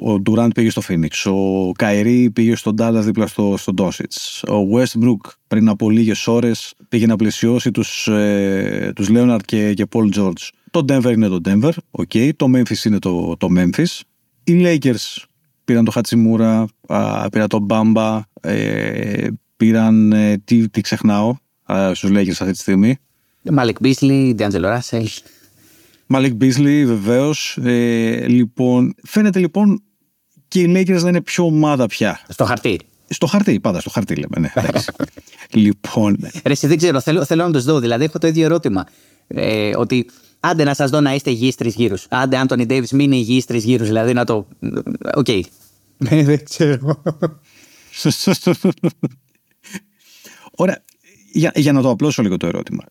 ο 0.00 0.20
Ντουράντ 0.20 0.52
πήγε 0.52 0.70
στο 0.70 0.82
Phoenix, 0.88 1.32
ο 1.32 1.72
Καϊρή 1.72 2.30
πήγε 2.30 2.56
στο 2.56 2.74
Dallas 2.78 3.00
δίπλα 3.02 3.26
στο, 3.26 3.54
στο 3.58 3.72
Ντόντσιτς, 3.72 4.42
ο 4.42 4.56
Westbrook 4.74 5.30
πριν 5.48 5.68
από 5.68 5.90
λίγες 5.90 6.26
ώρες 6.26 6.74
πήγε 6.88 7.06
να 7.06 7.16
πλαισιώσει 7.16 7.70
τους, 7.70 8.08
ε, 8.08 8.92
τους 8.94 9.08
Leonard 9.10 9.40
και, 9.44 9.74
και 9.74 9.86
Paul 9.94 10.14
George. 10.18 10.48
Το 10.70 10.84
Denver 10.88 11.12
είναι 11.12 11.28
το 11.28 11.40
Denver, 11.44 11.72
okay. 11.90 12.30
το 12.36 12.46
Memphis 12.54 12.84
είναι 12.84 12.98
το, 12.98 13.36
το 13.36 13.48
Memphis. 13.56 14.00
Οι 14.44 14.62
Lakers 14.64 15.24
πήραν 15.66 15.84
το 15.84 15.90
Χατσιμούρα, 15.90 16.66
α, 16.86 17.28
πήραν 17.28 17.48
το 17.48 17.58
Μπάμπα, 17.58 18.22
ε, 18.40 19.26
πήραν, 19.56 20.12
ε, 20.12 20.38
τι, 20.44 20.68
τι 20.68 20.80
ξεχνάω 20.80 21.36
α, 21.72 21.94
στους 21.94 22.10
Lakers 22.10 22.28
αυτή 22.28 22.50
τη 22.50 22.58
στιγμή. 22.58 22.98
Μάλικ 23.42 23.76
Μπίσλι, 23.80 24.34
Ντιάντζελο 24.34 24.68
Ράσελ. 24.68 25.08
Μαλικ 26.06 26.34
Μπίσλι, 26.34 26.86
βεβαίως. 26.86 27.58
Ε, 27.62 28.26
λοιπόν, 28.26 28.94
φαίνεται 29.02 29.38
λοιπόν 29.38 29.82
και 30.48 30.60
οι 30.60 30.72
Lakers 30.76 31.02
να 31.02 31.08
είναι 31.08 31.20
πιο 31.20 31.44
ομάδα 31.44 31.86
πια. 31.86 32.20
Στο 32.28 32.44
χαρτί. 32.44 32.80
Στο 33.08 33.26
χαρτί, 33.26 33.60
πάντα 33.60 33.80
στο 33.80 33.90
χαρτί 33.90 34.14
λέμε. 34.14 34.38
Ναι, 34.38 34.52
εντάξει. 34.54 34.90
λοιπόν, 35.64 36.16
Ρε, 36.44 36.52
εσύ 36.52 36.66
δεν 36.66 36.76
ξέρω, 36.76 37.00
θέλω, 37.00 37.24
θέλω 37.24 37.44
να 37.44 37.52
τους 37.52 37.64
δω. 37.64 37.80
Δηλαδή, 37.80 38.04
έχω 38.04 38.18
το 38.18 38.26
ίδιο 38.26 38.44
ερώτημα. 38.44 38.86
Ε, 39.26 39.76
ότι 39.76 40.06
άντε 40.40 40.64
να 40.64 40.74
σας 40.74 40.90
δω 40.90 41.00
να 41.00 41.14
είστε 41.14 41.30
υγιείς 41.30 41.54
τρεις 41.54 41.74
γύρους. 41.74 42.06
Άντε, 42.10 42.36
Άντωνι 42.36 42.66
Ντέιβις, 42.66 42.92
μείνε 42.92 43.16
υγιής 43.16 43.44
τρεις 43.44 43.64
γύρους. 43.64 43.86
Δηλαδή, 43.86 44.12
να 44.12 44.24
το. 44.24 44.48
Οκ. 45.14 45.28
Ναι, 45.96 46.22
δεν 46.22 46.44
ξέρω. 46.44 47.02
Ωραία. 50.50 50.82
Για, 51.32 51.52
για 51.54 51.72
να 51.72 51.82
το 51.82 51.90
απλώσω 51.90 52.22
λίγο 52.22 52.36
το 52.36 52.46
ερώτημα. 52.46 52.84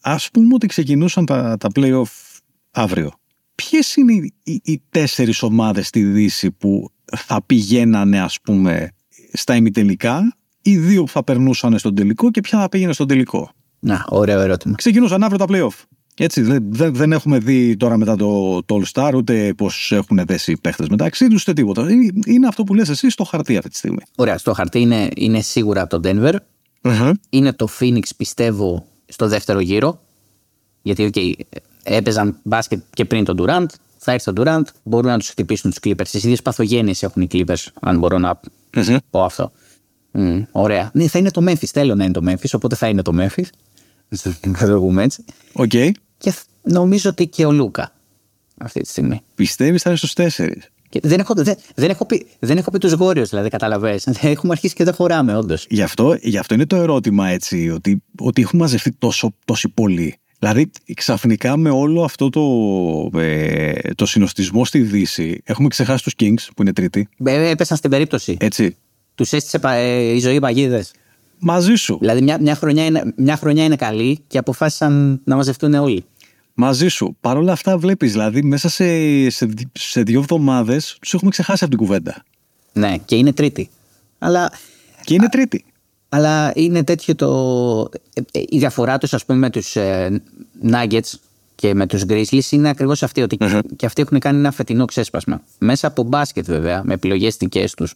Ας 0.00 0.30
πούμε 0.30 0.54
ότι 0.54 0.66
ξεκινούσαν 0.66 1.26
τα, 1.26 1.56
τα 1.56 1.68
play-off 1.74 2.38
αύριο. 2.70 3.12
Ποιες 3.54 3.96
είναι 3.96 4.12
οι, 4.12 4.34
οι, 4.42 4.60
οι 4.64 4.82
τέσσερις 4.90 5.42
ομάδες 5.42 5.86
στη 5.86 6.04
Δύση 6.04 6.50
που 6.50 6.90
θα 7.16 7.42
πηγαίνανε 7.42 8.20
ας 8.20 8.40
πούμε 8.40 8.90
στα 9.32 9.56
ημιτελικά 9.56 10.36
ή 10.62 10.70
οι 10.70 10.78
δύο 10.78 11.02
που 11.04 11.10
θα 11.10 11.24
περνούσαν 11.24 11.78
στον 11.78 11.94
τελικό 11.94 12.30
και 12.30 12.40
ποια 12.40 12.60
θα 12.60 12.68
πήγαινε 12.68 12.92
στον 12.92 13.06
τελικό; 13.06 13.50
Να, 13.80 14.04
ωραίο 14.08 14.40
ερώτημα. 14.40 14.74
Ξεκινούσαν 14.74 15.22
αύριο 15.22 15.38
τα 15.38 15.46
playoff. 15.48 15.84
Έτσι, 16.22 16.42
δεν, 16.42 16.64
δεν, 16.68 16.94
δεν 16.94 17.12
έχουμε 17.12 17.38
δει 17.38 17.76
τώρα 17.76 17.96
μετά 17.96 18.16
το, 18.16 18.62
το 18.62 18.80
All 18.80 18.92
Star 18.92 19.12
ούτε 19.14 19.54
πώς 19.56 19.92
έχουν 19.92 20.22
δέσει 20.26 20.52
οι 20.52 20.56
παίχτες 20.60 20.88
μεταξύ 20.88 21.28
τους 21.28 21.42
ούτε 21.42 21.52
τίποτα. 21.52 21.90
Είναι, 21.90 22.12
είναι 22.26 22.46
αυτό 22.46 22.64
που 22.64 22.74
λες 22.74 22.88
εσύ 22.88 23.10
στο 23.10 23.24
χαρτί 23.24 23.56
αυτή 23.56 23.70
τη 23.70 23.76
στιγμή. 23.76 23.98
Ωραία, 24.16 24.38
στο 24.38 24.52
χαρτί 24.52 24.80
είναι, 24.80 25.08
είναι 25.16 25.40
σίγουρα 25.40 25.82
από 25.82 26.00
το 26.00 26.08
Denver. 26.08 26.34
Είναι 27.30 27.52
το 27.52 27.68
Phoenix, 27.80 28.02
πιστεύω, 28.16 28.86
στο 29.06 29.28
δεύτερο 29.28 29.60
γύρο. 29.60 30.02
Γιατί, 30.82 31.10
okay, 31.14 31.32
έπαιζαν 31.82 32.38
μπάσκετ 32.42 32.82
και 32.94 33.04
πριν 33.04 33.24
τον 33.24 33.36
Durant. 33.40 33.66
Θα 33.98 34.12
έρθει 34.12 34.30
ο 34.30 34.32
Durant, 34.36 34.62
μπορούν 34.82 35.10
να 35.10 35.18
τους 35.18 35.28
χτυπήσουν 35.28 35.70
τους 35.70 35.78
Clippers. 35.82 36.08
Τις 36.10 36.24
ίδιες 36.24 36.42
παθογένειες 36.42 37.02
έχουν 37.02 37.22
οι 37.22 37.26
Clippers, 37.32 37.66
αν 37.80 37.98
μπορώ 37.98 38.18
να 38.18 38.40
πω 39.10 39.24
αυτό. 39.24 39.52
Mm, 40.12 40.42
ωραία. 40.50 40.90
Ναι, 40.94 41.06
θα 41.06 41.18
είναι 41.18 41.30
το 41.30 41.44
Memphis. 41.48 41.66
Θέλω 41.72 41.94
να 41.94 42.04
είναι 42.04 42.12
το 42.12 42.22
Memphis, 42.26 42.50
οπότε 42.52 42.74
θα 42.74 42.88
είναι 42.88 43.02
το 43.02 43.12
Memphis. 43.18 43.48
Θα 44.56 44.66
το 44.66 44.80
πούμε 44.80 45.02
έτσι. 45.02 45.24
OK. 45.52 45.70
Okay. 45.72 45.90
Και 46.20 46.32
νομίζω 46.62 47.10
ότι 47.10 47.26
και 47.26 47.44
ο 47.44 47.52
Λούκα 47.52 47.92
αυτή 48.58 48.80
τη 48.80 48.88
στιγμή. 48.88 49.22
Πιστεύεις 49.34 49.82
θα 49.82 49.88
είναι 49.88 49.98
στους 49.98 50.12
τέσσερις; 50.12 50.70
δεν, 51.02 51.20
έχω, 51.20 51.34
δεν, 51.34 51.56
δεν, 51.74 51.90
έχω 51.90 52.06
πει, 52.06 52.26
δεν 52.38 52.56
έχω 52.56 52.70
πει 52.70 52.78
τους 52.78 52.92
γόριους, 52.92 53.28
δηλαδή, 53.28 53.48
καταλαβαίνεις. 53.48 54.06
Έχουμε 54.20 54.52
αρχίσει 54.52 54.74
και 54.74 54.84
δεν 54.84 54.94
χωράμε, 54.94 55.36
όντως. 55.36 55.66
Γι, 55.68 55.82
αυτό, 55.82 56.16
γι' 56.20 56.38
αυτό 56.38 56.54
είναι 56.54 56.66
το 56.66 56.76
ερώτημα 56.76 57.28
έτσι, 57.28 57.70
ότι, 57.70 58.02
ότι 58.18 58.42
έχουμε 58.42 58.62
μαζευτεί 58.62 58.92
τόσο, 58.92 59.34
τόσοι 59.44 59.68
πολλοί. 59.68 60.18
Δηλαδή, 60.38 60.70
ξαφνικά 60.94 61.56
με 61.56 61.70
όλο 61.70 62.02
αυτό 62.02 62.30
το, 62.30 63.20
ε, 63.20 63.72
το 63.94 64.06
συνοστισμό 64.06 64.64
στη 64.64 64.78
Δύση, 64.78 65.40
έχουμε 65.44 65.68
ξεχάσει 65.68 66.02
τους 66.04 66.14
Kings 66.20 66.48
που 66.56 66.62
είναι 66.62 66.72
τρίτη. 66.72 67.08
Ε, 67.24 67.48
έπεσαν 67.48 67.76
στην 67.76 67.90
περίπτωση. 67.90 68.36
Έτσι. 68.40 68.76
Τους 69.14 69.32
έστησε 69.32 69.60
ε, 69.62 70.14
η 70.14 70.18
ζωή 70.18 70.40
παγίδες. 70.40 70.92
Μαζί 71.40 71.74
σου. 71.74 71.96
Δηλαδή, 72.00 72.22
μια, 72.22 72.40
μια, 72.40 72.54
χρονιά 72.54 72.84
είναι, 72.84 73.12
μια 73.16 73.36
χρονιά 73.36 73.64
είναι 73.64 73.76
καλή 73.76 74.20
και 74.26 74.38
αποφάσισαν 74.38 75.20
να 75.24 75.36
μαζευτούν 75.36 75.74
όλοι. 75.74 76.04
Μαζί 76.54 76.88
σου. 76.88 77.16
Παρ' 77.20 77.36
όλα 77.36 77.52
αυτά, 77.52 77.78
βλέπεις, 77.78 78.12
δηλαδή, 78.12 78.42
μέσα 78.42 78.68
σε, 78.68 78.84
σε, 79.30 79.48
σε 79.72 80.02
δύο 80.02 80.18
εβδομάδες 80.20 80.96
τους 81.00 81.14
έχουμε 81.14 81.30
ξεχάσει 81.30 81.64
από 81.64 81.76
την 81.76 81.86
κουβέντα. 81.86 82.22
Ναι, 82.72 82.96
και 83.04 83.16
είναι 83.16 83.32
τρίτη. 83.32 83.70
Αλλά. 84.18 84.52
Και 85.04 85.14
είναι 85.14 85.28
τρίτη. 85.28 85.64
Αλλά 86.08 86.52
είναι 86.54 86.84
τέτοιο 86.84 87.14
το. 87.14 87.88
Η 88.32 88.58
διαφορά 88.58 88.98
τους, 88.98 89.14
ας 89.14 89.24
πούμε, 89.24 89.38
με 89.38 89.50
τους 89.50 89.76
ε, 89.76 90.22
Nuggets 90.70 91.12
και 91.54 91.74
με 91.74 91.86
τους 91.86 92.02
Grizzlies 92.08 92.50
είναι 92.50 92.68
ακριβώς 92.68 93.02
αυτή. 93.02 93.22
Ότι 93.22 93.36
uh-huh. 93.40 93.60
και 93.76 93.86
αυτοί 93.86 94.02
έχουν 94.02 94.18
κάνει 94.18 94.38
ένα 94.38 94.50
φετινό 94.50 94.84
ξέσπασμα. 94.84 95.42
Μέσα 95.58 95.86
από 95.86 96.02
μπάσκετ, 96.02 96.44
βέβαια, 96.46 96.82
με 96.84 96.94
επιλογές 96.94 97.36
δικές 97.36 97.74
τους. 97.74 97.94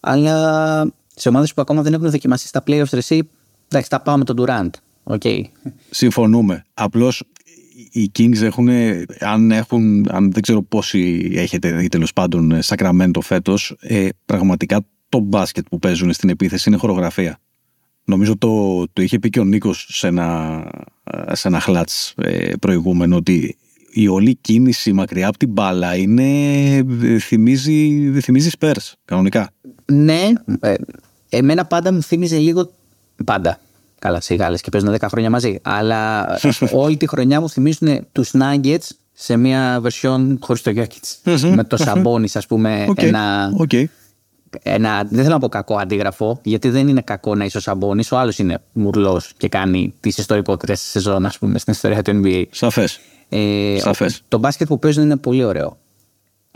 Αλλά 0.00 0.92
σε 1.18 1.28
ομάδες 1.28 1.54
που 1.54 1.60
ακόμα 1.60 1.82
δεν 1.82 1.92
έχουν 1.92 2.10
δοκιμαστεί 2.10 2.46
στα 2.46 2.62
playoffs 2.66 2.90
ρεσί, 2.92 3.28
εντάξει, 3.68 3.90
τα 3.90 4.00
πάω 4.00 4.16
με 4.16 4.24
τον 4.24 4.36
Durant. 4.38 4.70
Okay. 5.04 5.40
Συμφωνούμε. 5.90 6.64
Απλώς 6.74 7.22
οι 7.90 8.10
Kings 8.18 8.40
έχουν, 8.40 8.68
αν 9.20 9.50
έχουν, 9.50 10.06
αν 10.10 10.32
δεν 10.32 10.42
ξέρω 10.42 10.62
πόσοι 10.62 11.30
έχετε 11.34 11.82
ή 11.82 11.88
τέλος 11.88 12.12
πάντων 12.12 12.62
Σακραμέντο 12.62 13.20
φέτος, 13.20 13.76
ε, 13.80 14.08
πραγματικά 14.24 14.86
το 15.08 15.18
μπάσκετ 15.18 15.66
που 15.70 15.78
παίζουν 15.78 16.12
στην 16.12 16.28
επίθεση 16.28 16.68
είναι 16.68 16.78
χορογραφία. 16.78 17.38
Νομίζω 18.04 18.38
το, 18.38 18.84
το 18.92 19.02
είχε 19.02 19.18
πει 19.18 19.30
και 19.30 19.40
ο 19.40 19.44
Νίκος 19.44 19.86
σε 19.90 20.06
ένα, 20.06 20.62
σε 21.32 21.48
ένα 21.48 21.60
χλάτς 21.60 22.14
ε, 22.16 22.52
προηγούμενο 22.60 23.16
ότι 23.16 23.56
η 23.90 24.08
όλη 24.08 24.36
κίνηση 24.40 24.92
μακριά 24.92 25.28
από 25.28 25.38
την 25.38 25.48
μπάλα 25.48 25.96
είναι, 25.96 26.84
θυμίζει, 27.20 28.10
θυμίζει 28.20 28.50
Spurs, 28.58 28.92
κανονικά. 29.04 29.50
Ναι, 29.92 30.32
ε, 30.60 30.74
εμένα 31.28 31.64
πάντα 31.64 31.92
μου 31.92 32.02
θύμιζε 32.02 32.36
λίγο, 32.36 32.70
πάντα, 33.24 33.60
καλά 33.98 34.20
σε 34.20 34.34
Γάλλες 34.34 34.60
και 34.60 34.70
παίζουν 34.70 34.94
10 34.94 34.96
χρόνια 35.08 35.30
μαζί, 35.30 35.58
αλλά 35.62 36.28
όλη 36.72 36.96
τη 36.96 37.08
χρονιά 37.08 37.40
μου 37.40 37.48
θυμίζουν 37.48 38.06
τους 38.12 38.30
Nuggets 38.34 38.88
σε 39.12 39.36
μια 39.36 39.82
version 39.82 40.36
χωρίς 40.40 40.62
το 40.62 40.72
Jokic. 40.76 41.32
με 41.54 41.64
το 41.64 41.76
Σαμπόνις 41.76 42.36
ας 42.36 42.46
πούμε 42.46 42.84
okay. 42.90 43.02
ένα... 43.02 43.52
Okay. 43.68 43.84
Ένα, 44.62 45.06
δεν 45.10 45.22
θέλω 45.22 45.34
να 45.34 45.38
πω 45.38 45.48
κακό 45.48 45.76
αντίγραφο, 45.76 46.40
γιατί 46.42 46.68
δεν 46.68 46.88
είναι 46.88 47.00
κακό 47.00 47.34
να 47.34 47.44
είσαι 47.44 47.56
ο 47.56 47.60
Σαμπόνι. 47.60 48.02
Ο 48.10 48.16
άλλος 48.16 48.38
είναι 48.38 48.58
μουρλός 48.72 49.32
και 49.36 49.48
κάνει 49.48 49.94
τις 50.00 50.18
ιστορικότερε 50.18 50.74
σεζόν, 50.74 51.26
ας 51.26 51.38
πούμε, 51.38 51.58
στην 51.58 51.72
ιστορία 51.72 52.02
του 52.02 52.20
NBA. 52.24 52.44
Σαφές. 52.50 53.00
Ε, 53.28 53.78
το 54.28 54.38
μπάσκετ 54.38 54.66
που 54.66 54.78
παίζουν 54.78 55.04
είναι 55.04 55.16
πολύ 55.16 55.44
ωραίο. 55.44 55.76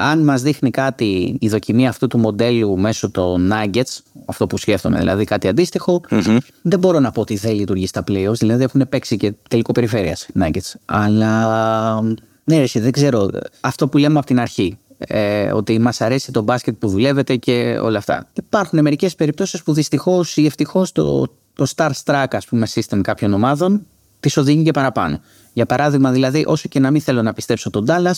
Αν 0.01 0.19
μας 0.25 0.43
δείχνει 0.43 0.71
κάτι 0.71 1.37
η 1.41 1.49
δοκιμή 1.49 1.89
αυτού 1.89 2.07
του 2.07 2.19
μοντέλου 2.19 2.79
μέσω 2.79 3.11
των 3.11 3.53
Nuggets, 3.53 3.99
αυτό 4.27 4.47
που 4.47 4.59
σκέφτομαι, 4.59 4.99
δηλαδή 4.99 5.25
κάτι 5.25 5.49
αντίστοιχο, 5.49 6.01
mm-hmm. 6.11 6.39
δεν 6.63 6.79
μπορώ 6.79 7.01
να 7.01 7.11
πω 7.11 7.21
ότι 7.21 7.37
δεν 7.37 7.55
λειτουργεί 7.55 7.87
στα 7.87 8.05
playoffs, 8.09 8.39
δηλαδή 8.39 8.63
έχουν 8.63 8.89
παίξει 8.89 9.17
και 9.17 9.35
τελικό 9.49 9.73
περιφέρειας 9.73 10.29
Nuggets. 10.41 10.75
Αλλά 10.85 12.01
ναι, 12.45 12.59
ρε, 12.59 12.81
δεν 12.81 12.93
ξέρω. 12.93 13.31
Αυτό 13.61 13.89
που 13.89 13.99
λέμε 13.99 14.19
από 14.19 14.27
την 14.27 14.41
αρχή. 14.41 14.79
Ε, 15.07 15.53
ότι 15.53 15.79
μας 15.79 16.01
αρέσει 16.01 16.33
το 16.33 16.43
μπάσκετ 16.43 16.75
που 16.79 16.89
δουλεύετε 16.89 17.37
και 17.37 17.79
όλα 17.83 17.99
αυτά. 17.99 18.27
Υπάρχουν 18.33 18.83
μερικές 18.83 19.15
περιπτώσεις 19.15 19.63
που 19.63 19.73
δυστυχώς 19.73 20.37
ή 20.37 20.47
ευτυχώς 20.47 20.93
το, 20.93 21.27
το 21.55 21.67
star 21.77 21.91
struck, 22.05 22.27
ας 22.31 22.47
πούμε, 22.47 22.67
system 22.75 23.01
κάποιων 23.03 23.33
ομάδων 23.33 23.87
τις 24.21 24.37
οδηγεί 24.37 24.63
και 24.63 24.71
παραπάνω. 24.71 25.21
Για 25.53 25.67
παράδειγμα, 25.67 26.11
δηλαδή, 26.11 26.45
όσο 26.47 26.69
και 26.69 26.81
να 26.81 26.91
μην 26.91 27.01
θέλω 27.01 27.23
να 27.23 27.33
πιστέψω 27.33 27.71
τον 27.71 27.85
Ντάλλα, 27.85 28.17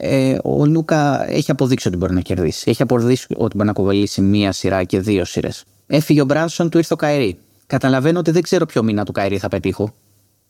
ε, 0.00 0.38
ο 0.42 0.66
Λούκα 0.66 1.30
έχει 1.30 1.50
αποδείξει 1.50 1.88
ότι 1.88 1.96
μπορεί 1.96 2.14
να 2.14 2.20
κερδίσει. 2.20 2.70
Έχει 2.70 2.82
αποδείξει 2.82 3.26
ότι 3.36 3.56
μπορεί 3.56 3.68
να 3.68 3.74
κοβαλήσει 3.74 4.20
μία 4.20 4.52
σειρά 4.52 4.84
και 4.84 5.00
δύο 5.00 5.24
σειρές. 5.24 5.64
Έφυγε 5.86 6.20
ο 6.20 6.24
Μπράνσον, 6.24 6.70
του 6.70 6.78
ήρθε 6.78 6.92
ο 6.94 6.96
Καερή. 6.96 7.38
Καταλαβαίνω 7.66 8.18
ότι 8.18 8.30
δεν 8.30 8.42
ξέρω 8.42 8.66
ποιο 8.66 8.82
μήνα 8.82 9.04
του 9.04 9.12
Καερή 9.12 9.38
θα 9.38 9.48
πετύχω. 9.48 9.94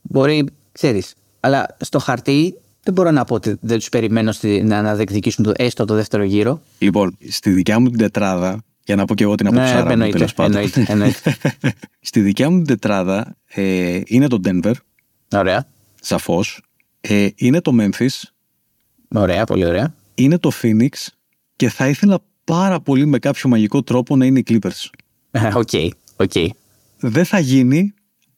Μπορεί, 0.03 0.49
ξέρεις. 0.73 1.15
Αλλά 1.41 1.77
στο 1.81 1.99
χαρτί 1.99 2.55
δεν 2.83 2.95
μπορώ 2.95 3.11
να 3.11 3.25
πω 3.25 3.35
ότι 3.35 3.57
δεν 3.61 3.79
τους 3.79 3.89
περιμένω 3.89 4.33
στη, 4.33 4.63
να, 4.63 4.83
να 4.83 4.95
διεκδικήσουν 4.95 5.45
το, 5.45 5.53
έστω 5.57 5.85
το 5.85 5.95
δεύτερο 5.95 6.23
γύρο. 6.23 6.61
Λοιπόν, 6.79 7.17
στη 7.29 7.51
δικιά 7.51 7.79
μου 7.79 7.89
την 7.89 7.99
τετράδα, 7.99 8.63
για 8.85 8.97
να 8.97 9.05
πω 9.05 9.15
και 9.15 9.23
εγώ 9.23 9.35
την 9.35 9.47
αποψάρα 9.47 9.85
ναι, 9.85 9.93
εννοείται, 9.93 10.29
μου, 10.37 10.45
εννοείται, 10.45 10.85
εννοείται. 10.89 11.37
στη 12.01 12.21
δικιά 12.21 12.51
μου 12.51 12.57
την 12.57 12.67
τετράδα 12.67 13.37
ε, 13.47 14.01
είναι 14.05 14.27
το 14.27 14.41
Denver. 14.45 14.73
Ωραία. 15.33 15.67
Σαφώς. 16.01 16.63
Ε, 17.01 17.29
είναι 17.35 17.61
το 17.61 17.73
Memphis. 17.81 18.23
Ωραία, 19.15 19.45
πολύ 19.45 19.67
ωραία. 19.67 19.95
Είναι 20.15 20.39
το 20.39 20.51
Phoenix 20.63 20.89
και 21.57 21.69
θα 21.69 21.89
ήθελα 21.89 22.19
πάρα 22.45 22.81
πολύ 22.81 23.07
με 23.07 23.19
κάποιο 23.19 23.49
μαγικό 23.49 23.83
τρόπο 23.83 24.17
να 24.17 24.25
είναι 24.25 24.39
οι 24.39 24.45
Clippers. 24.49 24.91
OK, 25.55 25.69
okay, 25.73 25.89
okay. 26.17 26.47
Δεν 26.99 27.25
θα 27.25 27.39
γίνει, 27.39 27.95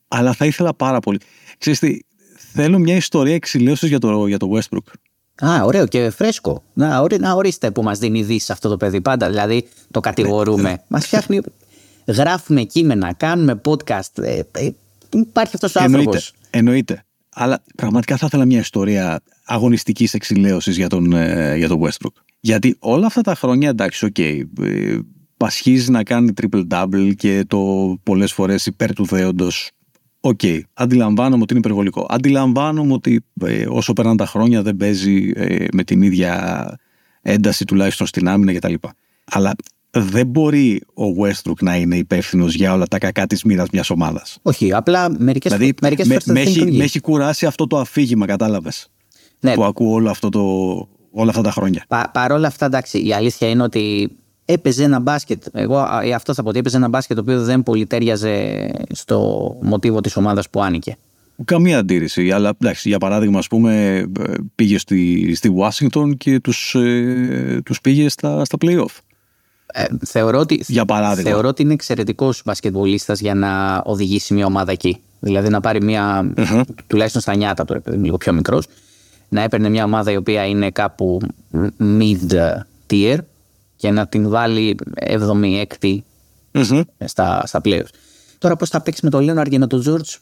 αλλά 0.09 0.33
θα 0.33 0.47
ήθελα 0.47 0.75
πάρα 0.75 1.01
πολύ. 1.01 1.19
Ξέρεις 1.59 1.79
τι, 1.79 1.99
θέλω 2.53 2.79
μια 2.79 2.97
ιστορία 2.97 3.35
εξιλέωσης 3.35 3.89
για 3.89 3.99
το, 3.99 4.27
για 4.27 4.39
το 4.39 4.49
Westbrook. 4.55 4.93
Α, 5.47 5.65
ωραίο 5.65 5.87
και 5.87 6.11
φρέσκο. 6.11 6.63
Να, 6.73 7.01
ορί, 7.01 7.19
να 7.19 7.33
ορίστε 7.33 7.71
που 7.71 7.83
μας 7.83 7.99
δίνει 7.99 8.19
ειδήσεις 8.19 8.51
αυτό 8.51 8.69
το 8.69 8.77
παιδί 8.77 9.01
πάντα. 9.01 9.29
Δηλαδή 9.29 9.69
το 9.91 10.01
κατηγορούμε. 10.01 10.63
Ναι. 10.63 10.77
μας 10.89 11.07
φτιάχνει... 11.07 11.41
Γράφουμε 12.07 12.63
κείμενα, 12.63 13.13
κάνουμε 13.13 13.61
podcast. 13.65 14.23
Ε, 14.23 14.41
ε, 14.53 14.71
υπάρχει 15.11 15.55
αυτός 15.55 15.75
ο 15.75 15.81
άνθρωπος. 15.81 16.33
Εννοείται. 16.51 17.05
Αλλά 17.33 17.63
πραγματικά 17.77 18.17
θα 18.17 18.27
ήθελα 18.27 18.45
μια 18.45 18.59
ιστορία 18.59 19.21
αγωνιστικής 19.45 20.15
εξιλέωσης 20.15 20.77
για 20.77 20.89
τον, 20.89 21.13
ε, 21.13 21.57
για 21.57 21.69
τον 21.69 21.81
Westbrook. 21.83 22.23
Γιατί 22.41 22.77
όλα 22.79 23.07
αυτά 23.07 23.21
τα 23.21 23.35
χρόνια, 23.35 23.69
εντάξει, 23.69 24.05
OK, 24.05 24.15
okay, 24.19 24.43
ε, 24.61 24.99
πασχίζει 25.37 25.91
να 25.91 26.03
κάνει 26.03 26.33
triple-double 26.41 27.13
και 27.17 27.45
το 27.47 27.59
πολλές 28.03 28.33
φορές 28.33 28.67
υπέρ 28.67 28.93
του 28.93 29.05
δέοντος. 29.05 29.71
OK, 30.21 30.41
okay, 30.43 30.61
αντιλαμβάνομαι 30.75 31.43
ότι 31.43 31.55
είναι 31.55 31.63
υπερβολικό. 31.65 32.07
Αντιλαμβάνομαι 32.09 32.93
ότι 32.93 33.25
ε, 33.45 33.67
όσο 33.69 33.93
περνάνε 33.93 34.17
τα 34.17 34.27
χρόνια 34.27 34.63
δεν 34.63 34.77
παίζει 34.77 35.33
ε, 35.35 35.65
με 35.73 35.85
την 35.85 36.03
ίδια 36.03 36.79
ένταση 37.23 37.65
τουλάχιστον 37.65 38.07
στην 38.07 38.29
άμυνα 38.29 38.55
κτλ. 38.55 38.75
Αλλά 39.25 39.53
δεν 39.91 40.27
μπορεί 40.27 40.83
ο 40.95 41.05
Westbrook 41.23 41.63
να 41.63 41.77
είναι 41.77 41.97
υπεύθυνος 41.97 42.55
για 42.55 42.73
όλα 42.73 42.87
τα 42.87 42.99
κακά 42.99 43.27
της 43.27 43.45
μοίρας 43.45 43.69
μιας 43.73 43.91
ομάδας. 43.91 44.39
Όχι, 44.43 44.73
απλά 44.73 45.11
μερικές 45.19 45.53
δηλαδή, 45.53 45.75
μερικές 45.83 46.07
με, 46.07 46.17
με, 46.25 46.41
έχει, 46.41 46.73
με 46.73 46.85
έχει 46.85 47.01
κουράσει 47.01 47.47
αυτό 47.47 47.67
το 47.67 47.79
αφήγημα, 47.79 48.27
κατάλαβες; 48.27 48.91
Ναι. 49.41 49.55
Που 49.55 49.65
ακούω 49.65 49.93
όλο 49.93 50.11
αυτό 50.11 50.29
το, 50.29 50.41
όλα 51.11 51.31
αυτά 51.31 51.43
τα 51.43 51.51
χρόνια. 51.51 51.85
Πα, 51.89 52.11
Παρ' 52.13 52.33
όλα 52.33 52.47
αυτά, 52.47 52.67
εντάξει, 52.67 53.07
η 53.07 53.13
αλήθεια 53.13 53.49
είναι 53.49 53.63
ότι 53.63 54.11
έπαιζε 54.45 54.85
ένα 54.85 55.01
μπάσκετ. 55.01 55.43
Εγώ 55.53 55.77
αυτός 56.15 56.37
θα 56.37 56.43
πω 56.43 56.49
ότι 56.49 56.59
έπαιζε 56.59 56.77
ένα 56.77 56.89
μπάσκετ 56.89 57.17
το 57.17 57.23
οποίο 57.23 57.43
δεν 57.43 57.63
πολύ 57.63 57.87
τέριαζε 57.87 58.71
στο 58.91 59.51
μοτίβο 59.63 60.01
της 60.01 60.17
ομάδας 60.17 60.51
που 60.51 60.63
άνοικε. 60.63 60.97
Καμία 61.45 61.79
αντίρρηση. 61.79 62.31
Αλλά 62.31 62.53
εντάξει, 62.61 62.89
για 62.89 62.99
παράδειγμα, 62.99 63.39
ας 63.39 63.47
πούμε, 63.47 64.05
πήγε 64.55 64.79
στη, 64.79 65.33
στη 65.35 65.55
Washington 65.59 66.17
και 66.17 66.41
τους, 66.41 66.75
ε, 66.75 67.61
τους 67.65 67.81
πήγε 67.81 68.09
στα, 68.09 68.45
στα 68.45 68.59
play-off. 68.61 68.99
Ε, 69.73 69.85
θεωρώ, 70.07 70.39
ότι, 70.39 70.65
για 70.67 70.85
παράδειγμα. 70.85 71.31
θεωρώ 71.31 71.49
ότι 71.49 71.63
είναι 71.63 71.73
εξαιρετικός 71.73 72.43
μπασκετμπολίστας 72.45 73.21
για 73.21 73.35
να 73.35 73.83
οδηγήσει 73.85 74.35
μια 74.35 74.47
ομάδα 74.47 74.73
εκεί. 74.73 75.01
Δηλαδή 75.21 75.49
να 75.49 75.61
πάρει 75.61 75.83
μια. 75.83 76.33
Uh-huh. 76.37 76.63
τουλάχιστον 76.87 77.23
στα 77.23 77.37
νιάτα 77.37 77.65
του, 77.65 77.83
λίγο 77.87 78.17
πιο 78.17 78.33
μικρός. 78.33 78.67
Να 79.29 79.43
έπαιρνε 79.43 79.69
μια 79.69 79.85
ομάδα 79.85 80.11
η 80.11 80.17
οποία 80.17 80.47
είναι 80.47 80.71
κάπου 80.71 81.21
mid 81.81 82.17
tier 82.91 83.19
και 83.77 83.91
να 83.91 84.07
την 84.07 84.29
βάλει 84.29 84.77
7η, 85.07 85.65
6η 85.81 85.99
στα, 87.05 87.43
στα 87.47 87.61
playoffs. 87.65 87.91
Τώρα 88.39 88.57
πώς 88.57 88.69
θα 88.69 88.81
παίξει 88.81 89.01
με 89.05 89.11
τον 89.11 89.23
Λέοναρ 89.23 89.49
και 89.49 89.59
με 89.59 89.67
τον 89.67 89.81
Τζόρτζ. 89.81 90.15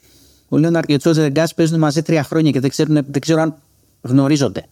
Ο 0.49 0.57
Λέοναρ 0.57 0.85
και 0.85 0.93
ο 0.93 0.97
Τζόρτζ 0.97 1.19
Γκά 1.27 1.47
παίζουν 1.55 1.79
μαζί 1.79 2.01
τρία 2.01 2.23
χρόνια 2.23 2.51
και 2.51 2.59
δεν, 2.59 2.69
ξέρουν, 2.69 2.93
δεν 2.93 3.21
ξέρω 3.21 3.41
αν 3.41 3.55
γνωρίζονται. 4.01 4.65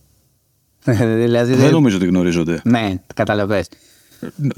δηλαδή, 0.84 1.54
δεν 1.54 1.72
νομίζω 1.72 1.96
ότι 1.96 2.06
γνωρίζονται. 2.06 2.62
Ναι, 2.64 2.96
καταλαβέ. 3.14 3.66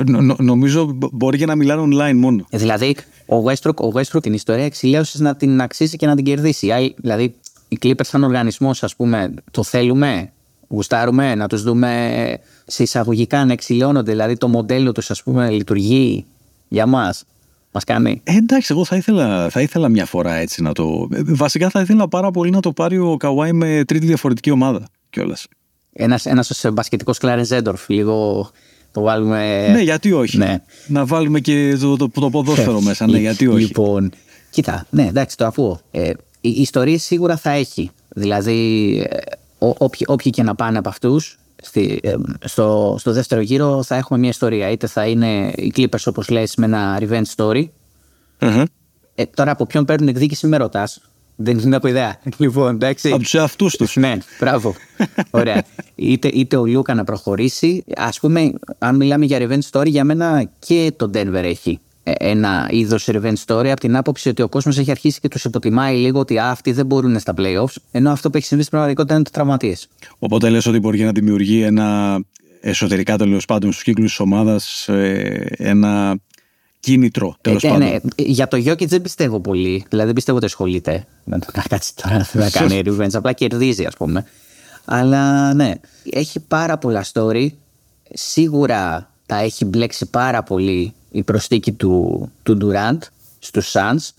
Νο, 0.05 0.35
νομίζω 0.39 0.97
μπορεί 1.11 1.37
και 1.37 1.45
να 1.45 1.55
μιλάνε 1.55 1.81
online 1.95 2.15
μόνο. 2.15 2.45
Ε, 2.49 2.57
δηλαδή, 2.57 2.95
ο 3.25 3.35
Westbrook, 3.45 3.75
ο 3.75 3.91
Westbrook 3.93 4.21
την 4.21 4.33
ιστορία 4.33 4.63
εξηλαίωση 4.63 5.21
να 5.21 5.35
την 5.35 5.61
αξίζει 5.61 5.97
και 5.97 6.05
να 6.05 6.15
την 6.15 6.25
κερδίσει. 6.25 6.93
Δηλαδή, 6.97 7.35
οι 7.67 7.77
Clippers 7.81 8.05
σαν 8.05 8.23
οργανισμός, 8.23 8.83
ας 8.83 8.95
πούμε, 8.95 9.33
το 9.51 9.63
θέλουμε, 9.63 10.31
γουστάρουμε 10.67 11.35
να 11.35 11.47
τους 11.47 11.63
δούμε 11.63 12.37
σε 12.65 12.83
εισαγωγικά 12.83 13.45
να 13.45 13.53
εξηλαιώνονται. 13.53 14.11
Δηλαδή, 14.11 14.37
το 14.37 14.47
μοντέλο 14.47 14.91
τους, 14.91 15.11
ας 15.11 15.23
πούμε, 15.23 15.49
λειτουργεί 15.49 16.25
για 16.67 16.85
μας. 16.85 17.23
Μας 17.71 17.83
κάνει. 17.83 18.21
Ε, 18.23 18.35
εντάξει, 18.35 18.67
εγώ 18.71 18.85
θα 18.85 18.95
ήθελα, 18.95 19.49
θα 19.49 19.61
ήθελα 19.61 19.89
μια 19.89 20.05
φορά 20.05 20.33
έτσι 20.33 20.61
να 20.61 20.73
το. 20.73 21.07
Βασικά 21.25 21.69
θα 21.69 21.81
ήθελα 21.81 22.07
πάρα 22.07 22.31
πολύ 22.31 22.49
να 22.49 22.59
το 22.59 22.71
πάρει 22.71 22.97
ο 22.97 23.17
Καουάι 23.17 23.51
με 23.51 23.83
τρίτη 23.87 24.05
διαφορετική 24.05 24.51
ομάδα 24.51 24.87
κιόλας. 25.09 25.47
Ένας 25.93 26.25
ένας 26.25 26.65
μπασκετικό 26.73 27.11
Κλάρεν 27.11 27.45
Ζέντορφ, 27.45 27.89
λίγο 27.89 28.49
το 28.91 29.01
βάλουμε. 29.01 29.67
Ναι, 29.71 29.81
γιατί 29.81 30.11
όχι. 30.11 30.37
Ναι. 30.37 30.61
Να 30.87 31.05
βάλουμε 31.05 31.39
και 31.39 31.77
το, 31.79 31.95
το, 31.97 32.09
το 32.09 32.29
ποδόσφαιρο 32.29 32.81
μέσα, 32.81 33.07
ναι, 33.07 33.17
γιατί 33.17 33.47
όχι. 33.47 33.65
Λοιπόν, 33.65 34.11
κοίτα, 34.49 34.85
ναι, 34.89 35.07
εντάξει, 35.07 35.37
το 35.37 35.45
ακούω. 35.45 35.79
Ε, 35.91 36.11
η 36.41 36.49
ιστορία 36.49 36.99
σίγουρα 36.99 37.37
θα 37.37 37.49
έχει. 37.49 37.91
Δηλαδή, 38.09 38.93
ε, 39.09 39.17
όποιοι, 39.57 40.05
όποιοι 40.07 40.31
και 40.31 40.43
να 40.43 40.55
πάνε 40.55 40.77
από 40.77 40.89
αυτούς, 40.89 41.39
ε, 41.73 41.95
στο, 42.45 42.95
στο 42.99 43.11
δεύτερο 43.11 43.41
γύρο 43.41 43.83
θα 43.83 43.95
έχουμε 43.95 44.19
μια 44.19 44.29
ιστορία. 44.29 44.69
Είτε 44.69 44.87
θα 44.87 45.05
είναι 45.05 45.53
οι 45.55 45.73
Clippers, 45.75 46.03
όπως 46.05 46.29
λες, 46.29 46.55
με 46.55 46.65
ένα 46.65 46.99
revenge 47.01 47.35
story. 47.35 47.63
Mm-hmm. 48.39 48.63
Ε, 49.15 49.25
τώρα 49.25 49.51
από 49.51 49.65
ποιον 49.65 49.85
παίρνουν 49.85 50.07
εκδίκηση 50.07 50.47
με 50.47 50.57
ρωτάς. 50.57 51.01
Δεν 51.41 51.57
είναι 51.57 51.75
από 51.75 51.87
ιδέα. 51.87 52.19
Λοιπόν, 52.37 52.73
εντάξει. 52.75 53.09
Από 53.09 53.21
τους 53.21 53.33
εαυτούς 53.33 53.75
τους. 53.75 53.95
ναι, 53.95 54.17
μπράβο. 54.39 54.75
Ωραία. 55.29 55.63
είτε, 55.95 56.27
είτε 56.27 56.55
ο 56.55 56.65
Λούκα 56.65 56.93
να 56.93 57.03
προχωρήσει. 57.03 57.83
Α 57.95 58.09
πούμε, 58.21 58.51
αν 58.77 58.95
μιλάμε 58.95 59.25
για 59.25 59.37
revenge 59.41 59.69
story, 59.71 59.87
για 59.87 60.03
μένα 60.03 60.49
και 60.59 60.93
το 60.95 61.09
Denver 61.13 61.43
έχει 61.43 61.79
ε, 62.03 62.11
ένα 62.17 62.67
είδος 62.71 63.09
revenge 63.11 63.43
story 63.45 63.67
από 63.67 63.79
την 63.79 63.95
άποψη 63.95 64.29
ότι 64.29 64.41
ο 64.41 64.49
κόσμος 64.49 64.77
έχει 64.77 64.91
αρχίσει 64.91 65.19
και 65.19 65.27
τους 65.27 65.43
υποτιμάει 65.43 65.97
λίγο 65.97 66.19
ότι 66.19 66.39
αυτοί 66.39 66.71
δεν 66.71 66.85
μπορούν 66.85 67.19
στα 67.19 67.33
playoffs, 67.37 67.75
ενώ 67.91 68.11
αυτό 68.11 68.29
που 68.29 68.37
έχει 68.37 68.45
συμβεί 68.45 68.63
στην 68.63 68.73
πραγματικότητα 68.73 69.15
είναι 69.15 69.23
το 69.23 69.31
τραυματίες. 69.31 69.87
Οπότε 70.19 70.49
λες 70.49 70.65
ότι 70.65 70.79
μπορεί 70.79 70.99
να 70.99 71.11
δημιουργεί 71.11 71.61
ένα 71.61 72.19
εσωτερικά 72.61 73.17
τέλος 73.17 73.45
πάντων 73.45 73.71
στους 73.71 73.83
κύκλους 73.83 74.09
της 74.09 74.19
ομάδας 74.19 74.87
ε, 74.87 75.45
ένα 75.57 76.17
κίνητρο 76.79 77.35
τέλος 77.41 77.63
ε, 77.63 77.67
ναι, 77.67 77.73
πάντων. 77.73 77.89
Ναι, 77.89 77.99
για 78.25 78.47
το 78.47 78.57
Γιώκητ 78.57 78.89
δεν 78.89 79.01
πιστεύω 79.01 79.39
πολύ. 79.39 79.85
Δηλαδή 79.89 80.05
δεν 80.05 80.15
πιστεύω 80.15 80.37
ότι 80.37 80.45
ασχολείται 80.45 81.05
να 81.23 81.39
κάτσει 81.69 81.95
τώρα 81.95 82.27
να 82.33 82.49
κάνει 82.49 82.81
revenge. 82.85 83.13
Απλά 83.13 83.33
κερδίζει, 83.33 83.85
ας 83.85 83.95
πούμε. 83.95 84.25
Αλλά 84.85 85.53
ναι, 85.53 85.73
έχει 86.03 86.39
πάρα 86.39 86.77
πολλά 86.77 87.05
story. 87.13 87.47
Σίγουρα 88.13 89.11
τα 89.25 89.35
έχει 89.37 89.65
μπλέξει 89.65 90.05
πάρα 90.05 90.43
πολύ 90.43 90.93
η 91.11 91.23
προσθήκη 91.23 91.71
του, 91.71 92.31
του 92.43 92.57
Durant 92.61 92.97
στους 93.39 93.71
Suns. 93.73 94.09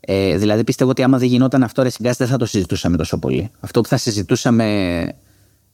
Ε, 0.00 0.36
δηλαδή 0.36 0.64
πιστεύω 0.64 0.90
ότι 0.90 1.02
άμα 1.02 1.18
δεν 1.18 1.28
γινόταν 1.28 1.62
αυτό 1.62 1.82
ρε 1.82 1.88
δεν 1.98 2.14
θα 2.14 2.36
το 2.36 2.46
συζητούσαμε 2.46 2.96
τόσο 2.96 3.18
πολύ. 3.18 3.50
Αυτό 3.60 3.80
που 3.80 3.88
θα 3.88 3.96
συζητούσαμε 3.96 5.14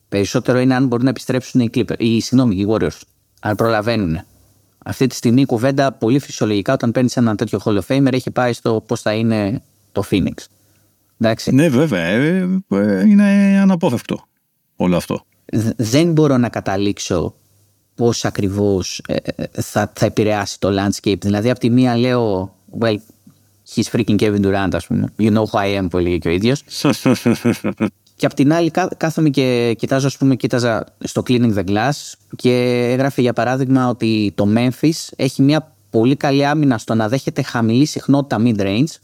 περισσότερο 0.09 0.59
είναι 0.59 0.75
αν 0.75 0.87
μπορούν 0.87 1.05
να 1.05 1.11
επιστρέψουν 1.11 1.61
οι 1.61 1.71
Clippers, 1.75 1.99
ή 1.99 2.21
συγγνώμη, 2.21 2.57
οι 2.57 2.67
Warriors, 2.71 3.01
αν 3.41 3.57
προλαβαίνουν. 3.57 4.25
Αυτή 4.87 5.07
τη 5.07 5.15
στιγμή 5.15 5.41
η 5.41 5.47
κουβέντα 5.47 5.93
πολύ 5.93 6.19
φυσιολογικά 6.19 6.73
όταν 6.73 6.93
παίρνεις 6.93 7.17
ένα 7.17 7.35
τέτοιο 7.35 7.61
Hall 7.65 7.79
of 7.79 7.87
Famer 7.89 8.13
έχει 8.13 8.31
πάει 8.31 8.53
στο 8.53 8.85
πώς 8.87 9.01
θα 9.01 9.13
είναι 9.13 9.63
το 9.93 10.03
Phoenix. 10.11 10.35
Εντάξει. 11.19 11.55
Ναι, 11.55 11.69
βέβαια. 11.69 12.05
Ε, 12.05 12.61
ε, 12.69 13.07
είναι 13.07 13.59
αναπόφευκτο 13.61 14.25
όλο 14.77 14.97
αυτό. 14.97 15.25
Δεν 15.77 16.13
μπορώ 16.13 16.37
να 16.37 16.49
καταλήξω 16.49 17.35
πώς 17.95 18.25
ακριβώς 18.25 19.03
ε, 19.07 19.17
θα, 19.53 19.93
θα 19.95 20.07
επηρεάσει 20.07 20.61
το 20.61 20.69
landscape. 20.71 21.21
Δηλαδή, 21.21 21.51
από 21.51 21.61
τη 21.61 21.71
μία 21.71 21.97
λέω, 21.97 22.55
well, 22.81 22.97
he's 23.75 23.85
freaking 23.93 24.19
Kevin 24.19 24.45
Durant, 24.45 24.69
ας 24.73 24.87
πούμε. 24.87 25.13
You 25.19 25.33
know 25.33 25.45
who 25.45 25.61
I 25.61 25.81
am, 25.83 25.87
που 25.91 25.99
έλεγε 25.99 26.19
και 26.19 26.29
ο 26.29 26.31
ίδιος. 26.31 26.63
Και 28.25 28.31
απ' 28.31 28.37
την 28.37 28.53
άλλη 28.53 28.71
κάθομαι 28.97 29.29
και 29.29 29.75
κοιτάζω, 29.79 30.07
ας 30.07 30.17
πούμε, 30.17 30.37
κοίταζα 30.37 30.87
στο 30.99 31.23
Cleaning 31.27 31.55
the 31.55 31.65
Glass 31.65 32.13
και 32.37 32.51
έγραφε 32.93 33.21
για 33.21 33.33
παράδειγμα 33.33 33.89
ότι 33.89 34.33
το 34.35 34.49
Memphis 34.57 35.09
έχει 35.17 35.43
μια 35.43 35.75
πολύ 35.91 36.17
καλή 36.17 36.47
άμυνα 36.47 36.79
στο 36.79 36.95
να 36.95 37.09
δέχεται 37.09 37.43
χαμηλή 37.43 37.85
συχνότητα 37.85 38.43
mid-range 38.45 38.95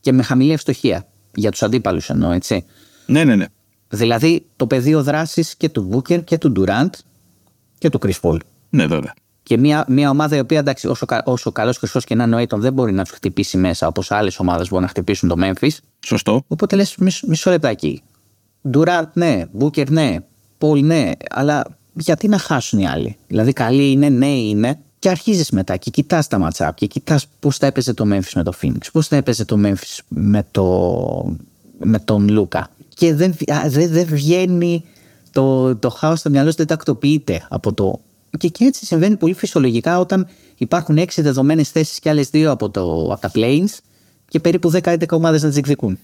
και 0.00 0.12
με 0.12 0.22
χαμηλή 0.22 0.52
ευστοχία. 0.52 1.06
Για 1.34 1.50
τους 1.50 1.62
αντίπαλους 1.62 2.10
εννοώ, 2.10 2.30
έτσι. 2.30 2.64
Ναι, 3.06 3.24
ναι, 3.24 3.36
ναι. 3.36 3.46
Δηλαδή 3.88 4.46
το 4.56 4.66
πεδίο 4.66 5.02
δράσης 5.02 5.56
και 5.56 5.68
του 5.68 5.90
Booker 5.92 6.24
και 6.24 6.38
του 6.38 6.52
Durant 6.56 6.90
και 7.78 7.90
του 7.90 7.98
Chris 8.02 8.20
Paul. 8.20 8.38
Ναι, 8.70 8.86
βέβαια. 8.86 9.14
Και 9.42 9.58
μια, 9.58 9.84
μια 9.88 10.10
ομάδα 10.10 10.36
η 10.36 10.38
οποία 10.38 10.58
εντάξει, 10.58 10.88
όσο, 10.88 11.06
όσο 11.24 11.52
καλός 11.52 11.78
χρυσό 11.78 12.00
και 12.00 12.14
να 12.14 12.24
είναι 12.24 12.36
ο 12.36 12.38
Aiton 12.38 12.58
δεν 12.58 12.72
μπορεί 12.72 12.92
να 12.92 13.02
τους 13.02 13.12
χτυπήσει 13.12 13.56
μέσα 13.56 13.86
όπως 13.86 14.10
άλλες 14.10 14.38
ομάδες 14.38 14.68
μπορούν 14.68 14.84
να 14.84 14.90
χτυπήσουν 14.90 15.28
το 15.28 15.34
Memphis. 15.38 15.76
Σωστό. 16.06 16.44
Οπότε 16.48 16.76
λες 16.76 16.96
μισό, 16.96 17.26
μισό 17.26 17.50
λεπτάκι. 17.50 18.02
Durant 18.74 19.08
ναι, 19.12 19.44
Booker 19.58 19.90
ναι, 19.90 20.16
Paul 20.58 20.82
ναι, 20.82 21.10
αλλά 21.30 21.66
γιατί 21.92 22.28
να 22.28 22.38
χάσουν 22.38 22.78
οι 22.78 22.86
άλλοι; 22.86 23.16
Δηλαδή, 23.26 23.52
καλοί 23.52 23.90
είναι, 23.90 24.08
ναι 24.08 24.30
είναι, 24.30 24.78
και 24.98 25.08
αρχίζεις 25.08 25.50
μετά 25.50 25.76
και 25.76 25.90
κοιτάς 25.90 26.28
τα 26.28 26.38
ματσάπ 26.38 26.74
και 26.74 26.86
κοιτάς 26.86 27.26
πώς 27.40 27.56
θα 27.56 27.66
έπαιζε 27.66 27.94
το 27.94 28.04
Memphis 28.12 28.32
με 28.34 28.42
το 28.42 28.52
Phoenix, 28.62 28.80
πώς 28.92 29.06
θα 29.08 29.16
έπαιζε 29.16 29.44
το 29.44 29.56
Memphis 29.64 29.98
με, 30.08 30.46
το, 30.50 31.36
με 31.78 31.98
τον 31.98 32.28
Λούκα. 32.28 32.70
Και 32.88 33.14
δεν, 33.14 33.34
δεν, 33.66 33.90
δεν 33.90 34.06
βγαίνει 34.06 34.84
το, 35.32 35.76
το 35.76 35.90
χάος 35.90 36.18
στο 36.18 36.30
μυαλό 36.30 36.50
σου, 36.50 36.56
δεν 36.56 36.66
τακτοποιείται 36.66 37.46
από 37.48 37.72
το. 37.72 38.00
Και, 38.38 38.48
και 38.48 38.64
έτσι 38.64 38.86
συμβαίνει 38.86 39.16
πολύ 39.16 39.34
φυσιολογικά 39.34 39.98
όταν 39.98 40.26
υπάρχουν 40.56 40.98
έξι 40.98 41.22
δεδομένες 41.22 41.70
θέσεις 41.70 41.98
και 41.98 42.08
άλλες 42.08 42.30
δύο 42.30 42.50
από, 42.50 42.70
το, 42.70 43.08
από 43.12 43.20
τα 43.20 43.30
planes 43.34 43.78
και 44.28 44.40
περίπου 44.40 44.72
10-11 44.82 45.08
ομάδες 45.10 45.42
να 45.42 45.48
τις 45.48 45.58
εκδικούν. 45.58 45.98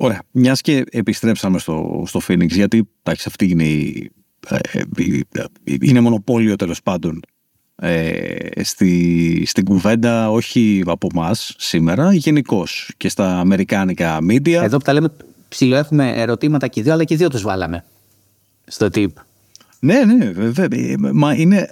Ωραία. 0.00 0.22
Μιας 0.30 0.60
και 0.60 0.84
επιστρέψαμε 0.90 1.58
στο, 1.58 2.04
στο 2.06 2.20
Phoenix, 2.28 2.48
γιατί 2.48 2.88
εντάξει, 3.02 3.24
αυτή 3.28 3.48
είναι 3.50 3.64
η, 3.64 4.10
ε, 4.48 4.58
είναι 5.80 6.00
μονοπόλιο 6.00 6.56
τέλος 6.56 6.82
πάντων 6.82 7.20
ε, 7.76 8.62
στη, 8.62 9.42
στην 9.46 9.64
κουβέντα 9.64 10.30
όχι 10.30 10.82
από 10.86 11.08
εμά 11.14 11.34
σήμερα, 11.56 12.14
γενικώς 12.14 12.90
και 12.96 13.08
στα 13.08 13.38
αμερικάνικα 13.38 14.18
media. 14.30 14.50
Εδώ 14.50 14.76
που 14.76 14.84
τα 14.84 14.92
λέμε 14.92 15.10
ψηλό 15.48 15.76
έχουμε 15.76 16.12
ερωτήματα 16.16 16.68
και 16.68 16.82
δύο, 16.82 16.92
αλλά 16.92 17.04
και 17.04 17.16
δύο 17.16 17.28
τους 17.28 17.42
βάλαμε 17.42 17.84
στο 18.66 18.86
tip. 18.94 19.06
Ναι, 19.80 20.04
ναι, 20.04 20.30
βέβαια. 20.30 20.94
Μα 20.98 21.34
είναι, 21.34 21.70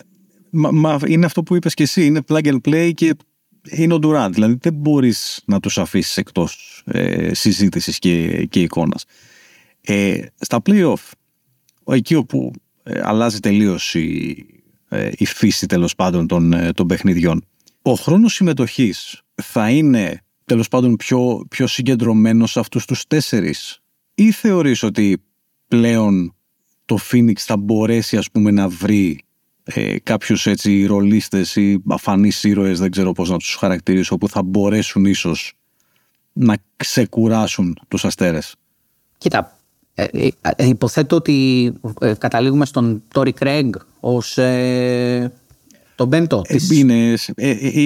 μα, 0.50 0.98
είναι 1.06 1.26
αυτό 1.26 1.42
που 1.42 1.54
είπες 1.54 1.74
και 1.74 1.82
εσύ, 1.82 2.06
είναι 2.06 2.20
plug 2.28 2.46
and 2.46 2.58
play 2.68 2.90
και 2.94 3.14
είναι 3.70 3.94
ο 3.94 3.98
Durant. 4.02 4.30
Δηλαδή 4.32 4.56
δεν 4.60 4.72
μπορείς 4.72 5.42
να 5.44 5.60
τους 5.60 5.78
αφήσεις 5.78 6.16
εκτός 6.16 6.82
ε, 6.84 7.34
συζήτησης 7.34 7.98
και, 7.98 8.46
και 8.46 8.60
εικόνας. 8.60 9.04
Ε, 9.80 10.20
στα 10.38 10.62
play-off, 10.64 11.10
εκεί 11.86 12.14
όπου 12.14 12.52
ε, 12.82 13.00
αλλάζει 13.02 13.40
τελείως 13.40 13.94
η, 13.94 14.36
ε, 14.88 15.10
η 15.16 15.24
φύση 15.24 15.66
τέλος 15.66 15.94
πάντων 15.94 16.26
των, 16.26 16.52
ε, 16.52 16.72
των 16.72 16.86
παιχνιδιών, 16.86 17.44
ο 17.82 17.92
χρόνος 17.92 18.34
συμμετοχής 18.34 19.22
θα 19.34 19.70
είναι 19.70 20.20
τέλος 20.44 20.68
πάντων 20.68 20.96
πιο, 20.96 21.46
πιο 21.48 21.66
συγκεντρωμένος 21.66 22.50
σε 22.50 22.60
αυτούς 22.60 22.84
τους 22.84 23.06
τέσσερις; 23.06 23.80
Ή 24.14 24.32
θεωρείς 24.32 24.82
ότι 24.82 25.22
πλέον 25.68 26.34
το 26.84 26.98
Phoenix 27.10 27.36
θα 27.36 27.56
μπορέσει 27.56 28.16
ας 28.16 28.30
πούμε 28.30 28.50
να 28.50 28.68
βρει 28.68 29.20
ε, 29.74 29.98
κάποιους 30.02 30.46
έτσι 30.46 30.86
ρολίστες 30.86 31.56
ή 31.56 31.82
αφανείς 31.88 32.44
ήρωες 32.44 32.78
δεν 32.78 32.90
ξέρω 32.90 33.12
πώς 33.12 33.30
να 33.30 33.36
τους 33.36 33.54
χαρακτηρίσω 33.54 34.14
όπου 34.14 34.28
θα 34.28 34.42
μπορέσουν 34.42 35.04
ίσως 35.04 35.52
να 36.32 36.56
ξεκουράσουν 36.76 37.78
τους 37.88 38.04
αστέρες. 38.04 38.54
Κοίτα, 39.18 39.58
ε, 39.94 40.04
ε, 40.12 40.28
ε 40.56 40.66
υποθέτω 40.66 41.16
ότι 41.16 41.72
ε, 42.00 42.12
καταλήγουμε 42.18 42.64
στον 42.64 43.02
Τόρι 43.12 43.32
Κρέγ 43.32 43.70
ως 44.00 44.38
ε, 44.38 45.32
τον 45.94 46.08
πέμπτο. 46.08 46.42
Της... 46.42 46.70
Είναι, 46.70 47.14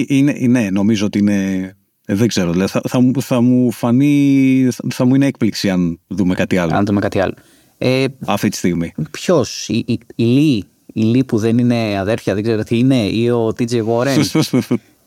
είναι, 0.07 0.31
ναι, 0.47 0.69
νομίζω 0.69 1.05
ότι 1.05 1.19
είναι 1.19 1.75
δεν 2.05 2.27
ξέρω, 2.27 2.51
δηλαδή 2.51 2.71
θα, 2.71 2.81
θα, 2.87 3.01
θα, 3.19 3.41
μου 3.41 3.71
φανεί, 3.71 4.67
θα 4.93 5.05
μου 5.05 5.15
είναι 5.15 5.25
έκπληξη 5.25 5.69
αν 5.69 5.99
δούμε 6.07 6.35
κάτι 6.35 6.57
άλλο. 6.57 6.75
Αν 6.75 6.85
δούμε 6.85 6.99
κάτι 6.99 7.19
άλλο. 7.19 7.33
Ε, 7.77 8.05
Αυτή 8.25 8.49
τη 8.49 8.57
στιγμή. 8.57 8.93
Ποιος, 9.11 9.67
η, 9.67 9.83
η, 9.87 9.99
η 10.15 10.23
Λί, 10.23 10.65
η 10.93 11.01
Λί 11.01 11.23
που 11.23 11.37
δεν 11.37 11.57
είναι 11.57 11.99
αδέρφια, 11.99 12.33
δεν 12.33 12.43
ξέρω 12.43 12.63
τι 12.63 12.77
είναι, 12.77 13.07
ή 13.07 13.29
ο 13.29 13.47
TJ 13.47 13.85
Warren. 13.85 14.23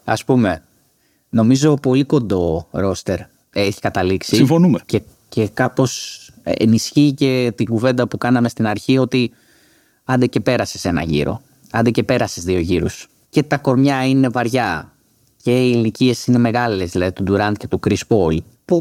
Α 0.05 0.15
πούμε. 0.27 0.63
Νομίζω 1.29 1.75
πολύ 1.75 2.05
κοντό 2.05 2.67
ρόστερ 2.71 3.19
έχει 3.53 3.81
καταλήξει. 3.81 4.37
Συμφωνούμε. 4.37 4.81
Και, 4.87 5.03
και 5.29 5.49
κάπως 5.55 6.21
ενισχύει 6.43 7.13
και 7.13 7.53
την 7.55 7.67
κουβέντα 7.67 8.09
που 8.09 8.19
κάναμε 8.19 8.49
στην 8.49 8.67
αρχή 8.67 8.99
ότι 8.99 9.31
άντε 10.05 10.27
και 10.27 10.41
πέρασες 10.41 10.85
ένα 10.85 11.03
γύρο. 11.03 11.43
Άντε 11.71 11.91
και 11.91 12.03
πέρασες 12.03 12.45
δύο 12.45 12.59
γύρους. 12.59 13.09
και 13.31 13.43
τα 13.43 13.57
κορμιά 13.57 14.07
είναι 14.07 14.29
βαριά 14.29 14.93
και 15.43 15.67
οι 15.67 15.73
ηλικίες 15.75 16.27
είναι 16.27 16.39
μεγάλες, 16.39 16.91
δηλαδή 16.91 17.13
του 17.13 17.23
Ντουράντ 17.23 17.57
και 17.57 17.67
του 17.67 17.81
Chris 17.87 18.01
Paul. 18.09 18.37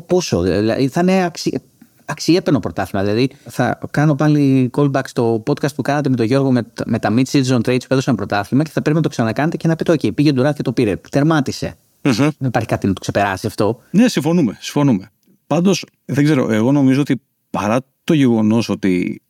Πόσο, 0.06 0.42
δηλαδή 0.42 0.88
θα 0.88 1.02
είναι 1.02 1.24
αξι... 1.24 1.62
αξιέπαινο 2.06 2.60
πρωτάθλημα. 2.60 3.06
Δηλαδή 3.06 3.30
θα 3.50 3.80
κάνω 3.92 4.16
πάλι 4.16 4.70
callback 4.78 5.06
στο 5.06 5.44
podcast 5.48 5.76
που 5.76 5.82
κάνατε 5.82 6.10
με 6.10 6.16
τον 6.16 6.26
Γιώργο 6.26 6.52
με, 6.52 6.66
με 6.86 7.00
τα 7.00 7.14
mid-season 7.14 7.58
trades 7.58 7.80
που 7.80 7.88
έδωσαν 7.88 8.16
πρωτάθλημα 8.16 8.64
και 8.64 8.70
θα 8.74 8.82
πρέπει 8.82 8.96
να 8.96 9.04
το 9.04 9.10
ξανακάνετε 9.10 9.58
και 9.58 9.68
να 9.68 9.76
πείτε: 9.76 9.94
OK, 9.94 10.16
πήγε 10.16 10.30
ο 10.30 10.34
Ντουράντ 10.34 10.56
και 10.56 10.62
το 10.62 10.74
πήρε. 10.74 10.96
Τερμάτισε. 11.10 11.78
Δεν 12.02 12.34
υπάρχει 12.40 12.68
κάτι 12.68 12.88
να 12.88 12.94
το 12.94 13.00
ξεπεράσει 13.00 13.48
αυτό. 13.48 13.82
Ναι, 13.92 14.08
συμφωνούμε. 14.08 14.58
συμφωνούμε. 14.60 15.12
Πάντως, 15.48 15.86
δεν 16.06 16.24
ξέρω, 16.24 16.52
εγώ 16.52 16.72
νομίζω 16.72 17.02
ότι 17.02 17.22
παρά 17.50 17.80
το 18.04 18.14
γεγονός 18.14 18.70
ότι 18.70 19.22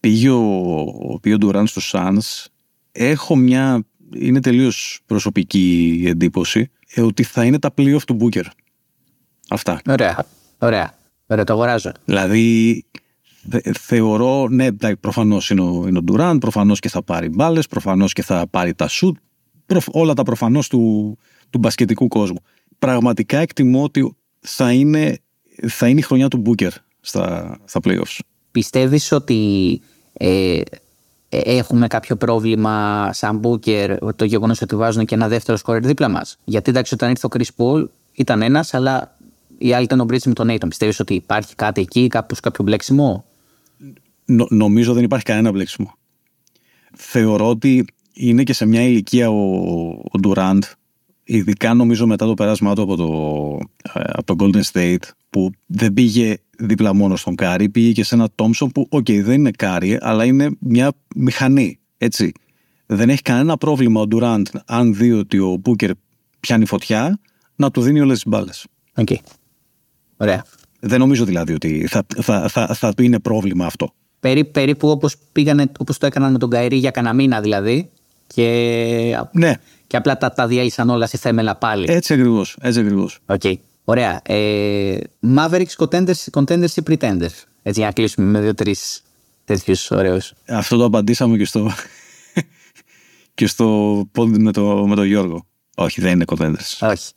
πήγε 0.00 0.30
ο, 0.30 1.18
πήγε 1.22 1.34
ο 1.34 1.38
Ντουράντ 1.38 1.66
στου 1.66 1.82
Suns, 1.82 2.46
έχω 2.92 3.36
μια. 3.36 3.82
Είναι 4.14 4.40
τελείως 4.40 5.00
προσωπική 5.06 6.02
εντύπωση 6.06 6.70
ε, 6.94 7.00
ότι 7.00 7.22
θα 7.22 7.44
είναι 7.44 7.58
τα 7.58 7.74
playoff 7.78 8.02
του 8.06 8.16
Booker. 8.20 8.44
Αυτά. 9.48 9.80
Ωραία. 9.88 10.26
Ωραία. 10.58 10.97
Ωραία, 11.30 11.44
το 11.44 11.52
αγοράζω. 11.52 11.92
Δηλαδή, 12.04 12.84
θε, 13.50 13.60
θεωρώ, 13.80 14.48
ναι, 14.48 14.68
προφανώς 15.00 15.50
είναι 15.50 15.60
ο, 15.60 15.84
είναι 15.88 15.98
ο 15.98 16.02
Ντουράν, 16.02 16.38
προφανώς 16.38 16.80
και 16.80 16.88
θα 16.88 17.02
πάρει 17.02 17.28
μπάλες, 17.28 17.66
προφανώς 17.66 18.12
και 18.12 18.22
θα 18.22 18.46
πάρει 18.50 18.74
τα 18.74 18.88
σουτ, 18.88 19.16
όλα 19.92 20.14
τα 20.14 20.22
προφανώς 20.22 20.68
του, 20.68 21.16
του 21.50 21.58
μπασκετικού 21.58 22.08
κόσμου. 22.08 22.38
Πραγματικά 22.78 23.38
εκτιμώ 23.38 23.82
ότι 23.82 24.16
θα 24.40 24.72
είναι, 24.72 25.18
θα 25.68 25.88
είναι 25.88 25.98
η 25.98 26.02
χρονιά 26.02 26.28
του 26.28 26.42
Booker 26.46 26.70
στα, 27.00 27.58
στα 27.64 27.80
playoffs. 27.84 28.18
Πιστεύεις 28.50 29.12
ότι 29.12 29.80
ε, 30.12 30.60
ε, 31.28 31.40
έχουμε 31.56 31.86
κάποιο 31.86 32.16
πρόβλημα 32.16 33.08
σαν 33.12 33.40
Booker 33.44 33.96
το 34.16 34.24
γεγονός 34.24 34.62
ότι 34.62 34.76
βάζουν 34.76 35.04
και 35.04 35.14
ένα 35.14 35.28
δεύτερο 35.28 35.58
σκόρερ 35.58 35.82
δίπλα 35.82 36.08
μας; 36.08 36.38
Γιατί 36.44 36.70
εντάξει, 36.70 36.94
όταν 36.94 37.10
ήρθε 37.10 37.26
ο 37.26 37.30
Chris 37.32 37.48
Paul 37.56 37.84
ήταν 38.12 38.42
ένας, 38.42 38.74
αλλά 38.74 39.17
οι 39.58 39.72
άλλοι 39.72 39.84
ήταν 39.84 40.00
ο 40.00 40.06
Bridges 40.08 40.22
με 40.22 40.32
τον 40.32 40.48
Aiton. 40.50 40.68
Πιστεύεις 40.68 41.00
ότι 41.00 41.14
υπάρχει 41.14 41.54
κάτι 41.54 41.80
εκεί, 41.80 42.06
κάπως, 42.06 42.40
κάποιο 42.40 42.64
μπλέξιμο; 42.64 43.24
Νο, 44.24 44.46
νομίζω 44.50 44.92
δεν 44.92 45.04
υπάρχει 45.04 45.24
κανένα 45.24 45.52
μπλέξιμο. 45.52 45.94
Θεωρώ 46.96 47.48
ότι 47.48 47.84
είναι 48.12 48.42
και 48.42 48.52
σε 48.52 48.66
μια 48.66 48.82
ηλικία 48.82 49.30
ο, 49.30 49.62
ο 49.88 50.18
Durant, 50.22 50.58
ειδικά 51.24 51.74
νομίζω 51.74 52.06
μετά 52.06 52.26
το 52.26 52.34
περάσμα 52.34 52.74
του 52.74 52.82
από 52.82 52.96
το, 52.96 53.58
ε, 53.92 54.00
από 54.06 54.36
το 54.36 54.44
Golden 54.44 54.62
State, 54.72 55.08
που 55.30 55.50
δεν 55.66 55.92
πήγε 55.92 56.36
δίπλα 56.58 56.94
μόνο 56.94 57.16
στον 57.16 57.34
Κάρι, 57.34 57.68
πήγε 57.68 57.92
και 57.92 58.04
σε 58.04 58.14
ένα 58.14 58.28
Τόμσον 58.34 58.68
που, 58.68 58.86
OK, 58.90 59.04
okay, 59.08 59.20
δεν 59.22 59.34
είναι 59.34 59.50
Κάρι, 59.50 59.98
αλλά 60.00 60.24
είναι 60.24 60.50
μια 60.58 60.92
μηχανή. 61.14 61.78
Έτσι. 61.98 62.32
Δεν 62.86 63.10
έχει 63.10 63.22
κανένα 63.22 63.56
πρόβλημα 63.56 64.00
ο 64.00 64.06
Ντουράντ, 64.06 64.46
αν 64.66 64.94
δει 64.94 65.12
ότι 65.12 65.38
ο 65.38 65.56
Μπούκερ 65.60 65.90
πιάνει 66.40 66.66
φωτιά, 66.66 67.20
να 67.56 67.70
του 67.70 67.80
δίνει 67.80 68.00
όλες 68.00 68.14
τις 68.14 68.26
μπάλες. 68.26 68.66
Okay. 68.94 69.16
Ωραία. 70.18 70.44
Δεν 70.80 70.98
νομίζω 70.98 71.24
δηλαδή 71.24 71.52
ότι 71.52 71.86
θα, 71.86 72.06
θα, 72.22 72.48
θα, 72.48 72.74
θα 72.74 72.94
του 72.94 73.02
είναι 73.02 73.18
πρόβλημα 73.18 73.66
αυτό. 73.66 73.92
Περί, 74.20 74.44
περίπου 74.44 74.88
όπως, 74.88 75.16
πήγανε, 75.32 75.70
όπως 75.78 75.98
το 75.98 76.06
έκαναν 76.06 76.32
με 76.32 76.38
τον 76.38 76.50
Καϊρή 76.50 76.76
για 76.76 76.90
κανένα 76.90 77.14
μήνα 77.14 77.40
δηλαδή. 77.40 77.90
Και, 78.26 79.18
ναι. 79.32 79.52
και 79.86 79.96
απλά 79.96 80.16
τα, 80.16 80.32
τα 80.32 80.46
διέλυσαν 80.46 80.90
όλα 80.90 81.06
σε 81.06 81.16
θέμελα 81.16 81.56
πάλι. 81.56 81.86
Έτσι 81.88 82.12
ακριβώς. 82.12 82.56
Έτσι 82.60 82.80
ακριβώς. 82.80 83.18
Okay. 83.26 83.54
Ωραία. 83.84 84.20
Ε, 84.24 84.96
Mavericks 85.36 85.76
contenders, 85.76 86.24
contenders 86.32 86.70
ή 86.76 86.82
pretenders; 86.86 87.44
Έτσι 87.62 87.80
για 87.80 87.86
να 87.86 87.92
κλείσουμε 87.92 88.26
με 88.26 88.40
δύο-τρει 88.40 88.76
τέτοιους 89.44 89.90
ωραίους. 89.90 90.32
Αυτό 90.48 90.76
το 90.76 90.84
απαντήσαμε 90.84 91.36
και 91.36 91.44
στο. 91.44 91.70
και 93.34 93.46
στο 93.46 94.08
πόντι 94.12 94.38
με 94.38 94.52
το, 94.52 94.86
με 94.86 94.94
το 94.94 95.02
Γιώργο. 95.02 95.46
Όχι, 95.76 96.00
δεν 96.00 96.12
είναι 96.12 96.24
contenders. 96.26 96.88
Όχι. 96.90 97.12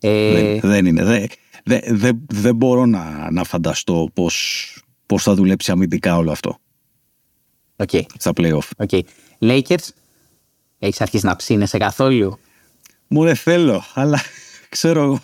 Ε... 0.00 0.32
Δεν, 0.32 0.60
δεν 0.70 0.86
είναι. 0.86 1.04
Δεν, 1.04 1.26
δεν, 1.64 1.80
δεν, 1.88 2.20
δεν 2.26 2.56
μπορώ 2.56 2.86
να, 2.86 3.30
να 3.30 3.44
φανταστώ 3.44 4.10
πώς, 4.12 4.84
πώς 5.06 5.22
θα 5.22 5.34
δουλέψει 5.34 5.70
αμυντικά 5.70 6.16
όλο 6.16 6.30
αυτό. 6.30 6.58
Okay. 7.76 8.02
Στα 8.18 8.32
playoff. 8.36 8.86
Okay. 8.86 9.00
Lakers, 9.38 9.88
έχεις 10.78 11.00
αρχίσει 11.00 11.26
να 11.26 11.36
ψήνεσαι 11.36 11.78
καθόλου; 11.78 12.38
Μου 13.08 13.24
δεν 13.24 13.36
θέλω, 13.36 13.84
αλλά 13.94 14.20
ξέρω 14.68 15.02
εγώ. 15.02 15.20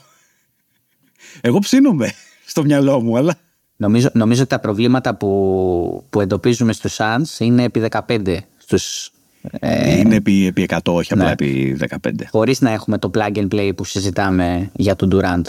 Εγώ 1.41 1.59
ψήνομαι 1.59 2.13
στο 2.47 2.65
μυαλό 2.65 3.01
μου, 3.01 3.17
αλλά... 3.17 3.35
Νομίζω, 3.77 4.11
νομίζω 4.13 4.41
ότι 4.41 4.51
τα 4.51 4.61
προβλήματα 4.61 5.15
που, 5.15 6.05
που 6.11 6.21
εντοπίζουμε 6.21 6.73
στους 6.73 6.97
Suns 6.99 7.39
είναι 7.39 7.63
επί 7.63 7.89
15 7.91 8.39
στους 8.59 9.13
ε, 9.43 9.99
είναι 9.99 10.15
επί, 10.15 10.47
επί 10.47 10.67
100, 10.71 10.79
όχι 10.85 11.13
απλά 11.13 11.25
ναι. 11.25 11.31
επί 11.31 11.79
15. 12.03 12.11
Χωρίς 12.31 12.61
να 12.61 12.71
έχουμε 12.71 12.99
το 12.99 13.11
plug 13.15 13.37
and 13.37 13.49
play 13.49 13.71
που 13.77 13.85
συζητάμε 13.85 14.71
για 14.75 14.97
τον 14.97 15.11
Durant. 15.13 15.43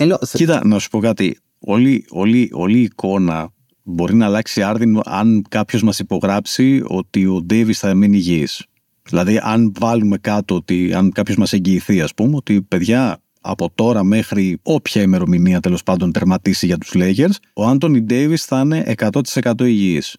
Θέλω... 0.00 0.18
Κοίτα, 0.32 0.66
να 0.66 0.78
σου 0.78 0.88
πω 0.88 0.98
κάτι. 0.98 1.38
Όλη, 1.58 2.04
όλη, 2.10 2.50
όλη 2.52 2.78
η 2.78 2.82
εικόνα 2.82 3.52
μπορεί 3.82 4.14
να 4.14 4.26
αλλάξει 4.26 4.62
άρδιν 4.62 5.00
αν 5.04 5.44
κάποιος 5.48 5.82
μας 5.82 5.98
υπογράψει 5.98 6.82
ότι 6.86 7.26
ο 7.26 7.42
Ντέβις 7.42 7.78
θα 7.78 7.94
μείνει 7.94 8.16
υγιής. 8.16 8.64
Δηλαδή, 9.02 9.40
αν 9.42 9.72
βάλουμε 9.78 10.18
κάτω 10.18 10.54
ότι, 10.54 10.94
αν 10.94 11.12
κάποιος 11.12 11.36
μας 11.36 11.52
εγγυηθεί, 11.52 12.00
ας 12.00 12.14
πούμε, 12.14 12.36
ότι 12.36 12.62
παιδιά 12.62 13.20
από 13.40 13.70
τώρα 13.74 14.04
μέχρι 14.04 14.58
όποια 14.62 15.02
ημερομηνία 15.02 15.60
τέλος 15.60 15.82
πάντων 15.82 16.12
τερματίσει 16.12 16.66
για 16.66 16.78
τους 16.78 16.90
Lakers, 16.94 17.34
ο 17.54 17.66
Άντωνι 17.66 18.00
Ντέβις 18.00 18.44
θα 18.44 18.60
είναι 18.60 18.94
100% 18.96 19.60
υγιής. 19.60 20.16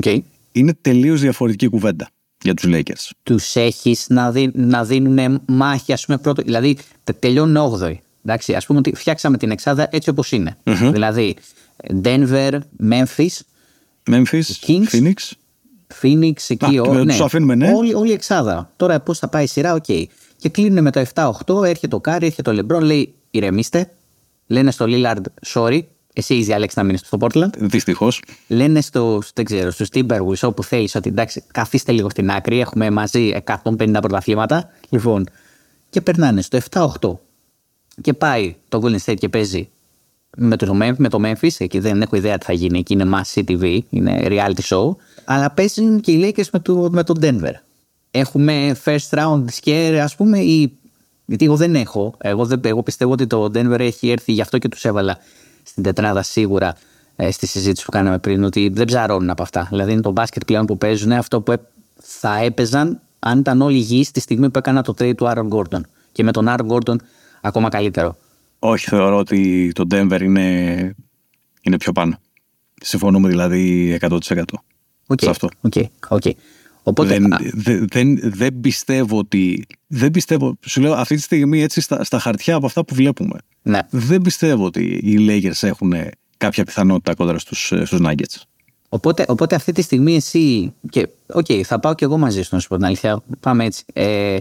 Okay. 0.00 0.18
Είναι 0.52 0.74
τελείως 0.80 1.20
διαφορετική 1.20 1.68
κουβέντα 1.68 2.08
για 2.42 2.54
τους 2.54 2.64
Lakers. 2.68 3.10
Τους 3.22 3.56
έχεις 3.56 4.06
να, 4.08 4.30
δι, 4.30 4.50
να 4.54 4.84
δίνουν 4.84 5.42
μάχη, 5.46 5.92
ας 5.92 6.04
πούμε, 6.06 6.18
πρώτο. 6.18 6.42
Δηλαδή, 6.42 6.76
τελειώνουν 7.18 7.56
8η. 7.56 7.94
Εντάξει, 8.28 8.54
ας 8.54 8.66
πούμε 8.66 8.78
ότι 8.78 8.94
φτιάξαμε 8.94 9.36
την 9.36 9.50
εξάδα 9.50 9.88
έτσι 9.90 10.10
όπως 10.10 10.32
είναι. 10.32 10.56
Mm-hmm. 10.64 10.90
Δηλαδή, 10.92 11.36
Denver, 12.02 12.58
Memphis, 12.90 13.36
Memphis, 14.10 14.42
Kings, 14.66 14.88
Phoenix. 14.90 15.14
Phoenix, 16.02 16.34
εκεί. 16.48 16.78
Α, 16.78 16.82
ό, 16.82 17.04
ναι. 17.04 17.16
αφήνουμε, 17.22 17.54
ναι. 17.54 17.72
Όλη, 17.72 17.94
όλη 17.94 18.10
η 18.10 18.12
εξάδα. 18.12 18.70
Τώρα 18.76 19.00
πώς 19.00 19.18
θα 19.18 19.28
πάει 19.28 19.44
η 19.44 19.46
σειρά, 19.46 19.74
OK. 19.74 19.84
Okay. 19.88 20.04
Και 20.36 20.48
κλείνουν 20.48 20.82
με 20.82 20.90
το 20.90 21.04
7-8, 21.14 21.64
έρχεται 21.64 21.94
ο 21.94 22.00
Κάρι, 22.00 22.26
έρχεται 22.26 22.50
ο 22.50 22.52
Λεμπρόν, 22.52 22.82
λέει 22.82 23.14
ηρεμήστε. 23.30 23.90
Λένε 24.46 24.70
στο 24.70 24.86
Lillard, 24.88 25.20
sorry, 25.46 25.80
εσύ 26.12 26.34
είχες 26.34 26.44
διαλέξει 26.44 26.78
να 26.78 26.84
μείνεις 26.84 27.00
στο 27.00 27.18
Portland. 27.20 27.50
Δυστυχώς. 27.58 28.22
Λένε 28.48 28.80
στο, 28.80 29.22
δεν 29.34 29.44
ξέρω, 29.44 29.70
στους 29.70 29.88
Timberwolves 29.92 30.40
όπου 30.42 30.62
θέλεις 30.62 30.94
ότι 30.94 31.08
εντάξει, 31.08 31.44
καθίστε 31.52 31.92
λίγο 31.92 32.10
στην 32.10 32.30
άκρη, 32.30 32.60
έχουμε 32.60 32.90
μαζί 32.90 33.32
150 33.44 33.96
πρωταθλήματα. 34.00 34.70
Λοιπόν, 34.88 35.26
και 35.90 36.00
περνάνε 36.00 36.42
στο 36.42 36.58
7-8 36.70 37.18
και 38.00 38.12
πάει 38.12 38.56
το 38.68 38.80
Golden 38.82 38.98
State 39.04 39.16
και 39.18 39.28
παίζει 39.28 39.68
με 40.36 40.56
το, 40.56 40.74
με 40.74 41.08
το 41.08 41.18
Memphis, 41.22 41.54
εκεί 41.58 41.78
δεν 41.78 42.02
έχω 42.02 42.16
ιδέα 42.16 42.38
τι 42.38 42.44
θα 42.44 42.52
γίνει, 42.52 42.78
εκεί 42.78 42.92
είναι 42.92 43.04
Mass 43.12 43.42
TV, 43.48 43.78
είναι 43.90 44.20
reality 44.22 44.68
show, 44.68 44.96
αλλά 45.24 45.50
παίζουν 45.50 46.00
και 46.00 46.12
οι 46.12 46.34
Lakers 46.36 46.48
με 46.52 46.58
το, 46.58 46.88
με 46.92 47.02
το 47.02 47.14
Denver. 47.20 47.52
Έχουμε 48.10 48.76
first 48.84 49.18
round 49.18 49.44
scare 49.62 49.98
ας 50.02 50.16
πούμε 50.16 50.38
ή 50.38 50.78
γιατί 51.26 51.44
εγώ 51.44 51.56
δεν 51.56 51.74
έχω. 51.74 52.14
Εγώ, 52.18 52.46
δεν, 52.46 52.60
εγώ 52.64 52.82
πιστεύω 52.82 53.12
ότι 53.12 53.26
το 53.26 53.44
Denver 53.44 53.78
έχει 53.78 54.10
έρθει, 54.10 54.32
γι' 54.32 54.40
αυτό 54.40 54.58
και 54.58 54.68
τους 54.68 54.84
έβαλα 54.84 55.18
στην 55.62 55.82
τετράδα 55.82 56.22
σίγουρα 56.22 56.76
ε, 57.16 57.30
στη 57.30 57.46
συζήτηση 57.46 57.84
που 57.84 57.90
κάναμε 57.90 58.18
πριν, 58.18 58.44
ότι 58.44 58.68
δεν 58.68 58.84
ψαρώνουν 58.84 59.30
από 59.30 59.42
αυτά. 59.42 59.66
Δηλαδή 59.70 59.92
είναι 59.92 60.00
το 60.00 60.10
μπάσκετ 60.10 60.44
πλέον 60.44 60.66
που 60.66 60.78
παίζουν 60.78 61.12
αυτό 61.12 61.40
που 61.40 61.54
θα 61.96 62.38
έπαιζαν 62.42 63.00
αν 63.18 63.38
ήταν 63.38 63.62
όλοι 63.62 63.76
υγιείς 63.76 64.06
στη 64.06 64.20
στιγμή 64.20 64.50
που 64.50 64.58
έκανα 64.58 64.82
το 64.82 64.94
trade 64.98 65.14
του 65.16 65.26
Aaron 65.28 65.48
Gordon. 65.48 65.80
Και 66.12 66.22
με 66.22 66.32
τον 66.32 66.46
Aaron 66.48 66.66
Gordon 66.68 66.96
ακόμα 67.46 67.68
καλύτερο. 67.68 68.16
Όχι, 68.58 68.88
θεωρώ 68.88 69.16
ότι 69.16 69.72
το 69.74 69.86
Denver 69.90 70.20
είναι, 70.22 70.94
είναι 71.62 71.76
πιο 71.76 71.92
πάνω. 71.92 72.18
Συμφωνούμε 72.80 73.28
δηλαδή 73.28 73.96
100%. 74.00 74.18
Okay, 75.06 75.20
σε 75.20 75.30
αυτό. 75.30 75.48
Okay, 75.68 75.84
okay. 76.08 76.30
Οπότε, 76.82 77.18
δεν, 77.18 77.34
δεν, 77.52 77.86
δεν, 77.90 78.18
δεν, 78.22 78.60
πιστεύω 78.60 79.18
ότι. 79.18 79.66
Δεν 79.86 80.10
πιστεύω. 80.10 80.56
Σου 80.66 80.80
λέω 80.80 80.92
αυτή 80.92 81.14
τη 81.14 81.22
στιγμή 81.22 81.62
έτσι 81.62 81.80
στα, 81.80 82.04
στα 82.04 82.18
χαρτιά 82.18 82.54
από 82.54 82.66
αυτά 82.66 82.84
που 82.84 82.94
βλέπουμε. 82.94 83.38
Ναι. 83.62 83.80
Δεν 83.90 84.22
πιστεύω 84.22 84.64
ότι 84.64 84.82
οι 84.82 85.26
Lakers 85.28 85.68
έχουν 85.68 85.94
κάποια 86.36 86.64
πιθανότητα 86.64 87.14
κόντρα 87.14 87.38
στους, 87.38 87.72
στους 87.84 88.00
Nuggets. 88.02 88.42
Οπότε, 88.88 89.24
οπότε 89.28 89.54
αυτή 89.54 89.72
τη 89.72 89.82
στιγμή 89.82 90.16
εσύ. 90.16 90.74
Και, 90.90 91.08
okay, 91.34 91.62
θα 91.62 91.80
πάω 91.80 91.94
κι 91.94 92.04
εγώ 92.04 92.18
μαζί 92.18 92.42
σου 92.42 92.48
να 92.52 92.60
σου 92.60 92.68
πω 92.68 92.76
την 92.76 92.84
αλήθεια. 92.84 93.22
Πάμε 93.40 93.64
έτσι. 93.64 93.84
Ε, 93.92 94.36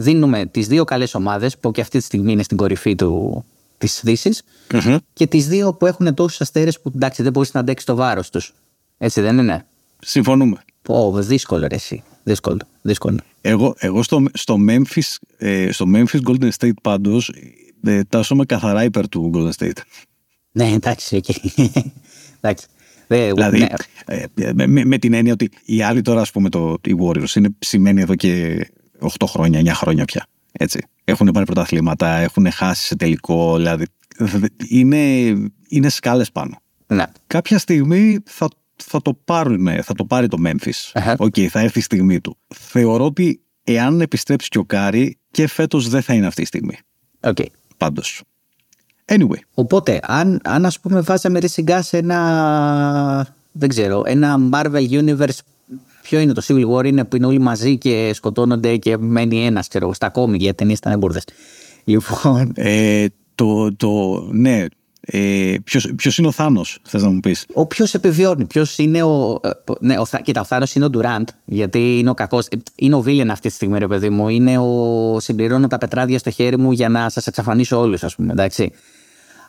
δίνουμε 0.00 0.46
τις 0.46 0.66
δύο 0.66 0.84
καλές 0.84 1.14
ομάδες 1.14 1.58
που 1.58 1.70
και 1.70 1.80
αυτή 1.80 1.98
τη 1.98 2.04
στιγμή 2.04 2.32
είναι 2.32 2.42
στην 2.42 2.56
κορυφή 2.56 2.94
του, 2.94 3.44
της 3.78 4.00
δύσης 4.04 4.42
mm-hmm. 4.70 4.96
και 5.12 5.26
τις 5.26 5.48
δύο 5.48 5.74
που 5.74 5.86
έχουν 5.86 6.14
τόσους 6.14 6.40
αστέρες 6.40 6.80
που 6.80 6.92
εντάξει 6.94 7.22
δεν 7.22 7.32
μπορείς 7.32 7.52
να 7.52 7.60
αντέξεις 7.60 7.86
το 7.86 7.94
βάρος 7.94 8.30
τους. 8.30 8.54
Έτσι 8.98 9.20
δεν 9.20 9.38
είναι; 9.38 9.66
Συμφωνούμε. 10.00 10.62
Πω, 10.82 11.12
δύσκολο 11.20 11.66
ρε 11.66 11.74
εσύ. 11.74 12.02
Δύσκολο. 12.22 12.60
δύσκολο. 12.82 13.18
Εγώ, 13.40 13.74
εγώ 13.78 14.02
στο, 14.02 14.24
στο, 14.32 14.56
Memphis, 14.68 15.16
ε, 15.38 15.72
στο 15.72 15.86
Memphis 15.94 16.20
Golden 16.28 16.50
State 16.58 16.72
πάντως 16.82 17.32
ε, 17.84 18.02
τάσομαι 18.04 18.44
καθαρά 18.44 18.84
υπέρ 18.84 19.08
του 19.08 19.30
Golden 19.34 19.64
State. 19.64 19.78
Ναι, 20.52 20.68
εντάξει, 20.68 21.20
okay. 21.24 21.58
εντάξει. 22.40 22.66
Δηλαδή, 23.08 23.58
ναι. 23.58 23.66
ε, 24.04 24.52
με, 24.54 24.66
με, 24.66 24.84
με, 24.84 24.98
την 24.98 25.12
έννοια 25.12 25.32
ότι 25.32 25.50
οι 25.64 25.82
άλλοι 25.82 26.02
τώρα, 26.02 26.20
ας 26.20 26.30
πούμε, 26.30 26.48
το, 26.48 26.76
οι 26.86 26.94
Warriors 27.00 27.34
είναι 27.34 27.48
ψημένοι 27.58 28.00
εδώ 28.00 28.14
και 28.14 28.58
8 29.00 29.08
χρόνια, 29.26 29.60
9 29.60 29.68
χρόνια 29.74 30.04
πια. 30.04 30.26
Έτσι. 30.52 30.84
Έχουν 31.04 31.30
πάρει 31.32 31.46
πρωταθλήματα, 31.46 32.16
έχουν 32.16 32.50
χάσει 32.50 32.86
σε 32.86 32.96
τελικό, 32.96 33.56
δηλαδή 33.56 33.86
είναι, 34.68 34.98
είναι 35.68 35.88
σκάλες 35.88 36.32
πάνω. 36.32 36.58
Ναι. 36.86 37.04
Κάποια 37.26 37.58
στιγμή 37.58 38.18
θα, 38.24 38.48
θα 38.76 39.02
το 39.02 39.14
πάρουν, 39.24 39.68
θα 39.82 39.94
το 39.94 40.04
πάρει 40.04 40.28
το 40.28 40.36
Memphis. 40.44 41.02
OK, 41.16 41.34
okay, 41.36 41.46
θα 41.46 41.60
έρθει 41.60 41.78
η 41.78 41.82
στιγμή 41.82 42.20
του. 42.20 42.36
Θεωρώ 42.54 43.04
ότι 43.04 43.40
εάν 43.64 44.00
επιστρέψει 44.00 44.48
και 44.48 44.58
ο 44.58 44.64
Κάρι 44.64 45.18
και 45.30 45.46
φέτος 45.46 45.88
δεν 45.88 46.02
θα 46.02 46.14
είναι 46.14 46.26
αυτή 46.26 46.42
η 46.42 46.44
στιγμή. 46.44 46.78
Okay. 47.20 47.46
Πάντως. 47.76 48.22
Anyway. 49.04 49.38
Οπότε, 49.54 50.00
αν, 50.02 50.40
αν 50.44 50.64
ας 50.64 50.80
πούμε 50.80 51.00
βάζαμε 51.00 51.38
ρε 51.38 51.46
σε 51.46 51.96
ένα, 51.96 53.34
δεν 53.52 53.68
ξέρω, 53.68 54.02
ένα 54.06 54.38
Marvel 54.52 54.90
Universe 54.90 55.38
Ποιο 56.10 56.20
είναι 56.20 56.32
το 56.32 56.42
Civil 56.46 56.76
War, 56.76 56.86
είναι 56.86 57.04
που 57.04 57.16
είναι 57.16 57.26
όλοι 57.26 57.38
μαζί 57.38 57.78
και 57.78 58.10
σκοτώνονται 58.14 58.76
και 58.76 58.96
μένει 58.96 59.46
ένας, 59.46 59.68
ξέρω 59.68 59.92
στα 59.92 60.08
κόμι, 60.08 60.36
γιατί 60.36 60.56
ταινίες 60.56 60.78
ήταν 60.78 60.92
εμπορδε. 60.92 61.20
Λοιπόν. 61.84 62.52
Ε, 62.54 63.06
το, 63.34 63.76
το, 63.76 64.20
ναι, 64.30 64.64
ε, 65.00 65.54
ποιος, 65.64 65.92
ποιος 65.96 66.18
είναι 66.18 66.26
ο 66.26 66.30
Θάνος, 66.30 66.78
θες 66.82 67.02
να 67.02 67.10
μου 67.10 67.20
πεις; 67.20 67.46
Ο 67.52 67.66
ποιος 67.66 67.94
επιβιώνει, 67.94 68.44
ποιος 68.44 68.78
είναι 68.78 69.02
ο... 69.02 69.40
Ε, 69.42 69.50
ναι, 69.80 69.98
ο 69.98 70.06
κοίτα, 70.22 70.40
ο 70.40 70.44
Θάνος 70.44 70.74
είναι 70.74 70.84
ο 70.84 70.90
Ντουράντ, 70.90 71.28
γιατί 71.44 71.98
είναι 71.98 72.10
ο 72.10 72.14
κακός, 72.14 72.48
είναι 72.74 72.94
ο 72.94 73.00
Βίλεν 73.00 73.30
αυτή 73.30 73.48
τη 73.48 73.54
στιγμή 73.54 73.78
ρε 73.78 73.86
παιδί 73.86 74.10
μου, 74.10 74.28
είναι 74.28 74.58
ο 74.58 75.20
συμπληρώνω 75.20 75.66
τα 75.66 75.78
πετράδια 75.78 76.18
στο 76.18 76.30
χέρι 76.30 76.58
μου 76.58 76.72
για 76.72 76.88
να 76.88 77.08
σας 77.08 77.26
εξαφανίσω 77.26 77.80
όλους 77.80 78.04
ας 78.04 78.14
πούμε, 78.14 78.32
εντάξει. 78.32 78.72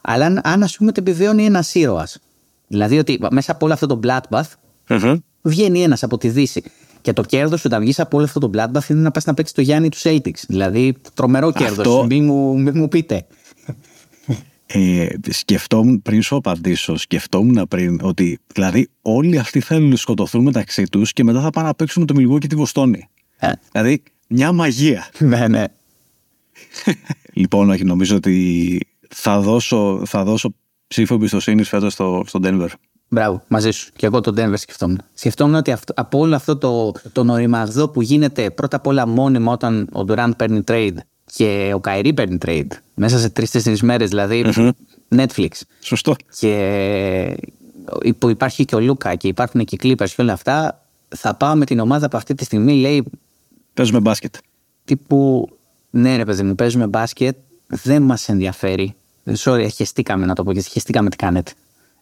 Αλλά 0.02 0.26
αν, 0.26 0.42
αν 0.44 0.64
ας 0.64 0.78
πούμε 0.78 0.92
το 0.92 1.02
επιβιώνει 1.02 1.46
ένας 1.46 1.76
ήρωας, 1.76 2.20
δηλαδή 2.68 2.98
ότι 2.98 3.20
μέσα 3.32 3.52
από 3.52 3.66
όλο 3.66 3.74
αυτό 3.74 3.88
το 3.88 4.00
bloodbath 4.04 4.50
mm-hmm. 4.88 5.18
Βγαίνει 5.42 5.84
ένας 5.84 6.04
από 6.04 6.18
τη 6.18 6.30
Δύση. 6.30 6.64
Και 7.02 7.14
το 7.14 7.22
κέρδος 7.22 7.60
σου 7.60 7.68
να 7.70 7.80
βγεις 7.80 8.00
από 8.00 8.18
όλο 8.18 8.26
αυτό 8.26 8.40
το 8.40 8.50
bloodbath 8.54 8.90
είναι 8.90 9.02
να 9.02 9.12
πας 9.12 9.26
να 9.26 9.34
παίξεις 9.34 9.56
το 9.56 9.62
Γιάννη 9.62 9.90
του 9.90 9.98
Celtics. 9.98 10.44
Δηλαδή, 10.48 10.96
τρομερό 11.14 11.52
κέρδος. 11.52 11.78
Αυτό... 11.78 12.06
Μην, 12.06 12.26
μου, 12.26 12.60
μην 12.60 12.74
μου 12.76 12.88
πείτε. 12.88 13.26
Ε, 14.74 15.08
σκεφτόμουν 15.30 16.02
πριν 16.02 16.22
σου 16.22 16.36
απαντήσω, 16.36 16.98
σκεφτόμουν 16.98 17.68
πριν 17.68 18.00
ότι 18.02 18.40
δηλαδή 18.54 18.90
όλοι 19.02 19.38
αυτοί 19.38 19.60
θέλουν 19.60 19.90
να 19.90 19.96
σκοτωθούν 19.96 20.44
μεταξύ 20.44 20.84
τους 20.84 21.14
και 21.14 21.24
μετά 21.24 21.42
θα 21.42 21.50
πάνε 21.50 21.68
να 21.68 21.74
παίξουν 21.74 22.06
το 22.06 22.14
Μιλγό 22.16 22.38
και 22.38 22.48
τη 22.48 22.56
Βοστόνη. 22.56 23.10
Ε. 23.38 23.52
Δηλαδή 23.72 24.04
μια 24.28 24.52
μαγεία. 24.52 25.10
ναι, 25.20 25.48
ναι. 25.48 25.64
λοιπόν, 27.34 27.70
όχι, 27.70 27.84
νομίζω 27.84 28.16
ότι 28.16 28.80
θα 29.10 29.40
δώσω, 29.40 30.02
θα 30.06 30.24
δώσω 30.24 30.54
ψήφο 30.88 31.14
εμπιστοσύνης 31.14 31.70
φέτος 31.70 31.94
στο, 31.94 32.24
στο 32.28 32.40
Denver. 32.44 32.68
Μπράβο, 33.14 33.44
μαζί 33.48 33.72
σου. 33.72 33.92
Και 33.96 34.06
εγώ 34.06 34.22
τον 34.22 34.36
Denver 34.38 34.58
σκεφτόμουν. 34.58 35.02
Σκεφτόμουν 35.14 35.56
ότι 35.56 35.72
αυτό, 35.72 35.94
από 35.96 36.20
όλο 36.20 36.36
αυτό 36.36 36.58
το, 36.58 36.92
το 37.12 37.24
νοημαγδό 37.24 37.90
που 37.90 38.02
γίνεται 38.02 38.50
πρώτα 38.50 38.78
απ' 38.78 38.88
όλα 38.88 39.08
μόνιμα 39.08 39.52
όταν 39.52 39.88
ο 39.92 40.06
Durant 40.08 40.32
παίρνει 40.38 40.64
trade 40.68 40.96
και 41.26 41.72
ο 41.74 41.80
Καϊρή 41.80 42.14
παίρνει 42.14 42.38
trade 42.46 42.68
μέσα 42.96 43.20
σε 43.20 43.30
τρει-τέσσερι 43.30 43.78
μέρες, 43.82 44.10
δηλαδή 44.10 44.46
Netflix. 45.16 45.50
Σωστό. 45.80 46.16
Και 46.40 47.38
που 48.18 48.30
υπάρχει 48.30 48.66
και 48.66 48.76
ο 48.76 48.80
Λούκα 48.80 49.16
και 49.16 49.28
υπάρχουν 49.28 49.66
και 49.66 49.76
οι 49.76 49.80
Clippers 49.84 50.10
και 50.16 50.22
όλα 50.22 50.34
αυτά, 50.34 50.86
θα 51.16 51.36
πάω 51.36 51.56
με 51.56 51.66
την 51.66 51.80
ομάδα 51.80 52.08
που 52.08 52.18
αυτή 52.18 52.36
τη 52.36 52.44
στιγμή 52.44 52.74
λέει. 52.74 53.04
Παίζουμε 53.74 54.00
μπάσκετ. 54.00 54.36
Τύπου, 54.86 55.50
ναι, 55.90 56.16
ρε 56.16 56.26
παιδί 56.26 56.44
μου, 56.44 56.56
παίζουμε 56.56 56.88
μπάσκετ, 56.88 57.36
δεν 57.68 58.02
μας 58.02 58.30
ενδιαφέρει. 58.30 58.96
Sorry, 59.38 59.68
χεστήκαμε 59.74 60.26
να 60.26 60.36
το 60.36 60.44
πω 60.44 60.54
και 60.54 60.62
χεστήκαμε 60.62 61.10
τι 61.10 61.16
κάνετε. 61.16 61.52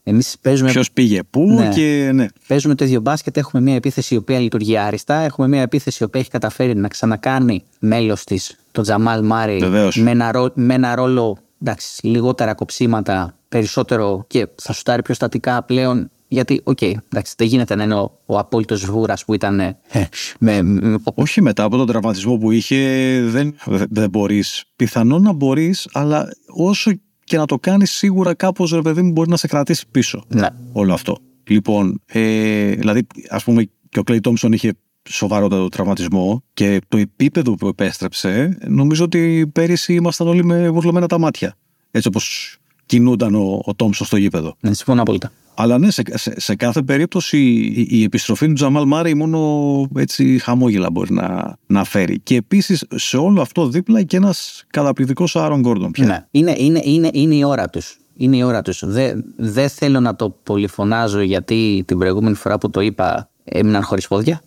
Εμείς 0.09 0.35
παίζουμε. 0.41 0.71
Ποιος 0.71 0.91
πήγε 0.91 1.23
πού 1.29 1.45
ναι. 1.45 1.69
και 1.69 2.11
ναι. 2.13 2.25
Παίζουμε 2.47 2.75
το 2.75 2.85
ίδιο 2.85 3.01
μπάσκετ. 3.01 3.37
Έχουμε 3.37 3.61
μια 3.61 3.75
επίθεση 3.75 4.13
η 4.13 4.17
οποία 4.17 4.39
λειτουργεί 4.39 4.77
άριστα. 4.77 5.15
Έχουμε 5.15 5.47
μια 5.47 5.61
επίθεση 5.61 5.97
η 6.01 6.05
οποία 6.05 6.19
έχει 6.19 6.29
καταφέρει 6.29 6.75
να 6.75 6.87
ξανακάνει 6.87 7.63
μέλος 7.79 8.23
της 8.23 8.55
τον 8.71 8.83
Τζαμάλ 8.83 9.25
Μάρεϊ 9.25 9.62
με, 9.95 10.11
ένα, 10.11 10.51
με 10.53 10.73
ένα 10.73 10.95
ρόλο 10.95 11.37
εντάξει, 11.61 12.07
λιγότερα 12.07 12.53
κοψίματα, 12.53 13.35
περισσότερο 13.49 14.25
και 14.27 14.47
θα 14.55 14.73
σουτάρει 14.73 15.01
πιο 15.01 15.13
στατικά 15.13 15.63
πλέον. 15.63 16.09
Γιατί, 16.31 16.61
OK, 16.63 16.77
okay, 16.81 16.93
εντάξει, 17.11 17.33
δεν 17.37 17.47
γίνεται 17.47 17.75
να 17.75 17.83
είναι 17.83 17.95
ο, 17.95 18.19
ο 18.25 18.37
απόλυτος 18.37 18.85
βούρας 18.85 19.25
που 19.25 19.33
ήταν. 19.33 19.59
Ε, 19.59 19.77
με, 20.39 20.61
με, 20.61 20.97
Όχι 21.13 21.41
μετά 21.41 21.63
από 21.63 21.77
τον 21.77 21.87
τραυματισμό 21.87 22.37
που 22.37 22.51
είχε, 22.51 22.77
δεν, 23.25 23.55
δεν 23.89 24.09
μπορείς. 24.09 24.63
Πιθανόν 24.75 25.21
να 25.21 25.33
μπορείς, 25.33 25.87
αλλά 25.91 26.27
όσο 26.47 26.91
και 27.29 27.37
να 27.37 27.45
το 27.45 27.59
κάνει 27.59 27.85
σίγουρα 27.85 28.33
κάπως 28.33 28.71
ρε 28.71 28.81
παιδί 28.81 29.01
μου 29.01 29.11
μπορεί 29.11 29.29
να 29.29 29.37
σε 29.37 29.47
κρατήσει 29.47 29.85
πίσω. 29.91 30.23
Ναι. 30.27 30.47
Όλο 30.71 30.93
αυτό. 30.93 31.17
Λοιπόν, 31.43 32.01
ε, 32.05 32.71
δηλαδή, 32.71 33.07
ας 33.29 33.43
πούμε, 33.43 33.69
και 33.89 33.99
ο 33.99 34.03
Κλέι 34.03 34.19
Τόμψον 34.19 34.51
είχε 34.51 34.73
σοβαρότατο 35.09 35.67
τραυματισμό 35.67 36.43
και 36.53 36.81
το 36.87 36.97
επίπεδο 36.97 37.53
που 37.53 37.67
επέστρεψε, 37.67 38.57
νομίζω 38.67 39.03
ότι 39.03 39.49
πέρυσι 39.53 39.93
ήμασταν 39.93 40.27
όλοι 40.27 40.43
με 40.43 40.69
βουρλωμένα 40.69 41.07
τα 41.07 41.19
μάτια. 41.19 41.55
Έτσι 41.91 42.07
όπως 42.07 42.57
κινούνταν 42.85 43.35
ο, 43.35 43.61
ο 43.65 43.75
Τόμψον 43.75 44.07
στο 44.07 44.17
γήπεδο. 44.17 44.55
Ναι, 44.59 44.73
συμφωνώ 44.73 45.01
απόλυτα. 45.01 45.31
Αλλά 45.61 45.77
ναι, 45.77 45.91
σε, 45.91 46.03
σε, 46.35 46.55
κάθε 46.55 46.81
περίπτωση 46.81 47.37
η, 47.37 47.87
η, 47.89 48.03
επιστροφή 48.03 48.47
του 48.47 48.53
Τζαμάλ 48.53 48.85
Μάρι 48.85 49.15
μόνο 49.15 49.87
έτσι 49.95 50.39
χαμόγελα 50.39 50.91
μπορεί 50.91 51.13
να, 51.13 51.57
να 51.67 51.83
φέρει. 51.83 52.19
Και 52.19 52.35
επίσης 52.35 52.85
σε 52.95 53.17
όλο 53.17 53.41
αυτό 53.41 53.67
δίπλα 53.67 54.03
και 54.03 54.17
ένας 54.17 54.63
καταπληκτικός 54.69 55.35
Άρον 55.35 55.59
Γκόρντον 55.59 55.91
πια. 55.91 56.05
Ναι, 56.05 56.25
είναι, 56.31 56.55
είναι, 56.57 56.81
είναι, 56.83 57.09
είναι 57.13 57.35
η 57.35 57.43
ώρα 57.43 57.69
τους. 57.69 57.97
Είναι 58.15 58.37
η 58.37 58.43
ώρα 58.43 58.61
τους. 58.61 58.81
Δεν 58.85 59.23
δε 59.37 59.67
θέλω 59.67 59.99
να 59.99 60.15
το 60.15 60.29
πολυφωνάζω 60.29 61.21
γιατί 61.21 61.83
την 61.87 61.97
προηγούμενη 61.97 62.35
φορά 62.35 62.57
που 62.57 62.69
το 62.69 62.81
είπα 62.81 63.29
έμειναν 63.43 63.83
χωρίς 63.83 64.07
πόδια. 64.07 64.41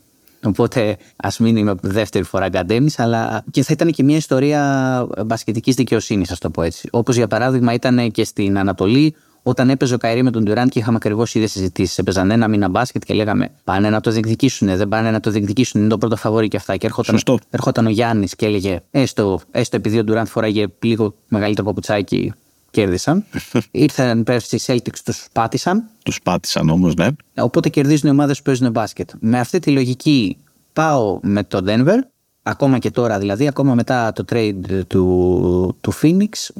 Οπότε 0.44 0.96
ας 1.16 1.38
μην 1.38 1.56
είμαι 1.56 1.74
δεύτερη 1.80 2.24
φορά 2.24 2.48
γκαντέμις, 2.48 2.98
αλλά 2.98 3.44
και 3.50 3.62
θα 3.62 3.72
ήταν 3.72 3.90
και 3.90 4.02
μια 4.02 4.16
ιστορία 4.16 5.06
μπασκετικής 5.26 5.74
δικαιοσύνης, 5.74 6.30
ας 6.30 6.38
το 6.38 6.50
πω 6.50 6.62
έτσι. 6.62 6.88
Όπως 6.92 7.16
για 7.16 7.26
παράδειγμα 7.26 7.72
ήταν 7.72 8.10
και 8.10 8.24
στην 8.24 8.58
Ανατολή, 8.58 9.14
όταν 9.42 9.70
έπαιζε 9.70 9.94
ο 9.94 9.98
Καϊρή 9.98 10.22
με 10.22 10.30
τον 10.30 10.44
Ντουράντ 10.44 10.68
και 10.68 10.78
είχαμε 10.78 10.96
ακριβώς 10.96 11.34
ίδιες 11.34 11.50
συζητήσεις. 11.50 11.98
Έπαιζαν 11.98 12.30
ένα 12.30 12.48
μήνα 12.48 12.68
μπάσκετ 12.68 13.02
και 13.04 13.14
λέγαμε 13.14 13.50
πάνε 13.64 13.90
να 13.90 14.00
το 14.00 14.10
διεκδικήσουν, 14.10 14.76
δεν 14.76 14.88
πάνε 14.88 15.10
να 15.10 15.20
το 15.20 15.30
διεκδικήσουν, 15.30 15.80
είναι 15.80 15.90
το 15.90 15.98
πρώτο 15.98 16.16
φαβόρι 16.16 16.48
και 16.48 16.56
αυτά. 16.56 16.76
Και 16.76 16.86
έρχονταν, 16.86 17.20
έρχονταν 17.50 17.86
ο 17.86 17.90
Γιάννης 17.90 18.34
και 18.34 18.46
έλεγε 18.46 18.80
έστω, 18.90 19.40
έστω 19.50 19.76
επειδή 19.76 19.98
ο 19.98 20.04
Ντουράντ 20.04 20.26
φοράγε 20.26 20.66
λίγο 20.80 21.14
μεγαλύτερο 21.28 21.66
παπουτσάκι, 21.66 22.32
κέρδισαν. 22.70 23.24
Ήρθαν 23.70 24.22
πέρσι 24.22 24.56
οι 24.56 24.60
Celtics, 24.66 24.98
τους 25.04 25.26
πάτησαν. 25.32 25.84
Τους 26.02 26.22
πάτησαν 26.22 26.68
όμως, 26.68 26.94
ναι. 26.94 27.08
Οπότε 27.36 27.68
κερδίζουν 27.68 28.08
οι 28.08 28.12
ομάδες 28.12 28.36
που 28.36 28.42
παίζουν 28.42 28.70
μπάσκετ. 28.70 29.10
Με 29.20 29.38
αυτή 29.38 29.58
τη 29.58 29.70
λογική 29.70 30.36
πάω 30.72 31.18
με 31.22 31.44
το 31.44 31.64
Denver, 31.66 31.98
ακόμα 32.42 32.78
και 32.78 32.90
τώρα 32.90 33.18
δηλαδή, 33.18 33.46
ακόμα 33.46 33.74
μετά 33.74 34.12
το 34.12 34.24
trade 34.32 34.82
του, 34.86 35.76
του 35.80 35.92
Phoenix, 36.02 36.50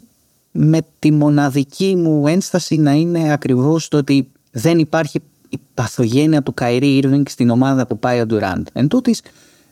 με 0.53 0.79
τη 0.99 1.13
μοναδική 1.13 1.97
μου 1.97 2.27
ένσταση 2.27 2.77
να 2.77 2.93
είναι 2.93 3.33
ακριβώς 3.33 3.89
το 3.89 3.97
ότι 3.97 4.31
δεν 4.51 4.79
υπάρχει 4.79 5.21
η 5.49 5.59
παθογένεια 5.75 6.43
του 6.43 6.55
Καϊρή 6.55 7.01
Irving 7.05 7.23
στην 7.29 7.51
ομάδα 7.51 7.87
που 7.87 7.99
πάει 7.99 8.21
ο 8.21 8.27
Durant. 8.31 8.63
Εν 8.73 8.89
τούτης, 8.89 9.23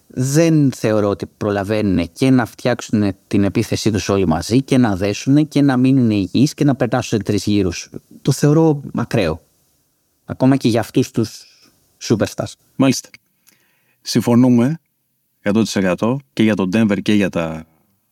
δεν 0.06 0.72
θεωρώ 0.72 1.08
ότι 1.08 1.26
προλαβαίνουν 1.36 2.10
και 2.12 2.30
να 2.30 2.44
φτιάξουν 2.44 3.14
την 3.26 3.44
επίθεσή 3.44 3.90
τους 3.90 4.08
όλοι 4.08 4.26
μαζί 4.26 4.62
και 4.62 4.78
να 4.78 4.96
δέσουν 4.96 5.48
και 5.48 5.62
να 5.62 5.76
μείνουν 5.76 6.10
υγιείς 6.10 6.54
και 6.54 6.64
να 6.64 6.74
περάσουν 6.74 7.18
σε 7.18 7.24
τρεις 7.24 7.44
γύρους. 7.44 7.90
Το 8.22 8.32
θεωρώ 8.32 8.80
μακραίο. 8.92 9.42
Ακόμα 10.24 10.56
και 10.56 10.68
για 10.68 10.80
αυτούς 10.80 11.10
τους 11.10 11.44
superstars. 12.02 12.52
Μάλιστα. 12.76 13.08
Συμφωνούμε 14.00 14.80
100% 15.42 16.16
και 16.32 16.42
για 16.42 16.54
τον 16.54 16.70
Denver 16.72 17.02
και 17.02 17.12
για 17.12 17.28
τα, 17.30 17.66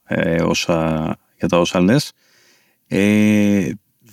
ε, 0.04 0.42
όσα, 0.42 1.16
για 1.38 1.48
τα 1.48 1.58
όσα 1.58 1.80
λες. 1.80 2.12
Ε, 2.88 3.70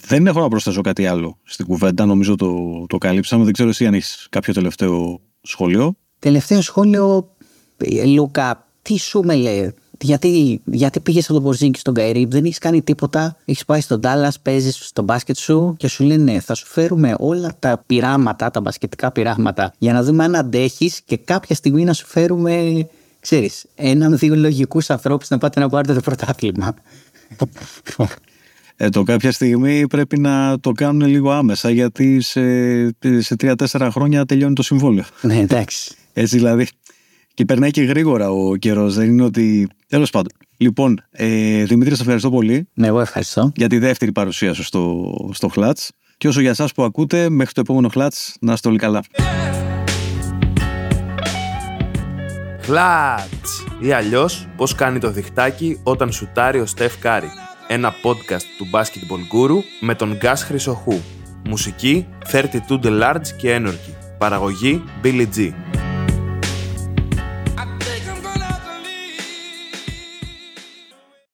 δεν 0.07 0.27
έχω 0.27 0.39
να 0.39 0.47
προσθέσω 0.47 0.81
κάτι 0.81 1.05
άλλο 1.05 1.37
στην 1.43 1.65
κουβέντα. 1.65 2.05
Νομίζω 2.05 2.35
το, 2.35 2.85
το 2.89 2.97
καλύψαμε. 2.97 3.43
Δεν 3.43 3.53
ξέρω 3.53 3.69
εσύ 3.69 3.85
αν 3.85 3.93
έχεις 3.93 4.27
κάποιο 4.29 4.53
τελευταίο 4.53 5.19
σχόλιο. 5.41 5.95
Τελευταίο 6.19 6.61
σχόλιο, 6.61 7.29
ε, 7.77 8.05
Λούκα, 8.05 8.67
τι 8.81 8.99
σου 8.99 9.21
με 9.23 9.35
λέει. 9.35 9.73
Γιατί, 10.01 10.61
γιατί 10.65 10.99
πήγες 10.99 11.23
από 11.23 11.33
τον 11.33 11.41
Μπορζίνκι 11.41 11.79
στον 11.79 11.93
Καϊρή, 11.93 12.25
δεν 12.25 12.45
έχεις 12.45 12.57
κάνει 12.57 12.81
τίποτα. 12.81 13.37
Έχεις 13.45 13.65
πάει 13.65 13.81
στον 13.81 14.01
Τάλλας, 14.01 14.39
παίζεις 14.39 14.75
στο 14.87 15.01
μπάσκετ 15.01 15.37
σου 15.37 15.75
και 15.77 15.87
σου 15.87 16.03
λένε 16.03 16.31
ναι, 16.31 16.39
θα 16.39 16.53
σου 16.53 16.65
φέρουμε 16.65 17.15
όλα 17.19 17.55
τα 17.59 17.83
πειράματα, 17.85 18.51
τα 18.51 18.61
μπασκετικά 18.61 19.11
πειράματα, 19.11 19.73
για 19.77 19.93
να 19.93 20.03
δούμε 20.03 20.23
αν 20.23 20.35
αντέχεις 20.35 21.01
και 21.01 21.17
κάποια 21.17 21.55
στιγμή 21.55 21.83
να 21.83 21.93
σου 21.93 22.05
φέρουμε, 22.05 22.87
ξέρεις, 23.19 23.65
έναν 23.75 24.17
δύο 24.17 24.35
λογικούς 24.35 24.89
ανθρώπους 24.89 25.29
να 25.29 25.37
πάτε 25.37 25.59
να 25.59 25.69
πάρετε 25.69 25.93
το 25.93 26.01
πρωτάθλημα. 26.01 26.73
Ε, 28.77 28.89
το 28.89 29.03
κάποια 29.03 29.31
στιγμή 29.31 29.87
πρέπει 29.87 30.19
να 30.19 30.59
το 30.59 30.71
κάνουν 30.71 31.07
λίγο 31.07 31.31
άμεσα 31.31 31.69
γιατί 31.69 32.21
σε, 32.21 32.41
σε 33.19 33.35
τρία-τέσσερα 33.35 33.91
χρόνια 33.91 34.25
τελειώνει 34.25 34.53
το 34.53 34.63
συμβόλαιο. 34.63 35.03
Ναι, 35.21 35.37
εντάξει. 35.37 35.95
Έτσι 36.13 36.35
δηλαδή. 36.35 36.67
Και 37.33 37.45
περνάει 37.45 37.71
και 37.71 37.81
γρήγορα 37.81 38.31
ο 38.31 38.55
καιρός. 38.55 38.95
Δεν 38.95 39.07
είναι 39.07 39.23
ότι. 39.23 39.67
Τέλος 39.87 40.09
πάντων. 40.09 40.31
Λοιπόν, 40.57 41.01
ε, 41.11 41.63
Δημήτρη, 41.63 41.95
σε 41.95 42.01
ευχαριστώ 42.01 42.29
πολύ. 42.29 42.67
Ναι, 42.73 42.87
εγώ 42.87 42.99
ευχαριστώ. 42.99 43.51
Για 43.55 43.67
τη 43.67 43.77
δεύτερη 43.77 44.11
παρουσία 44.11 44.53
σου 44.53 44.63
στο, 44.63 45.13
στο 45.31 45.47
Χλάτς. 45.47 45.91
Και 46.17 46.27
όσο 46.27 46.41
για 46.41 46.49
εσάς 46.49 46.71
που 46.71 46.83
ακούτε, 46.83 47.29
μέχρι 47.29 47.53
το 47.53 47.61
επόμενο 47.61 47.89
Χλάτς, 47.89 48.35
να 48.39 48.53
είστε 48.53 48.67
όλοι 48.67 48.77
καλά. 48.77 49.03
Clutch! 52.61 53.65
Ή 53.79 53.91
αλλιώς 53.91 54.47
πώς 54.55 54.75
κάνει 54.75 54.99
το 54.99 55.11
διχτάκι 55.11 55.79
όταν 55.83 56.11
σουτάρει 56.11 56.59
ο 56.59 56.65
Στεφ 56.65 56.97
Κάρι. 56.97 57.29
Ένα 57.67 57.93
podcast 58.03 58.43
του 58.57 58.67
Basketball 58.71 59.33
Guru 59.33 59.63
με 59.79 59.95
τον 59.95 60.15
Γκας 60.17 60.43
Χρυσοχού. 60.43 61.01
Μουσική 61.45 62.07
32 62.31 62.83
The 62.83 63.01
Large 63.01 63.27
και 63.37 63.59
Energy. 63.61 64.17
Παραγωγή 64.17 64.83
Billy 65.03 65.27
G. 65.35 65.53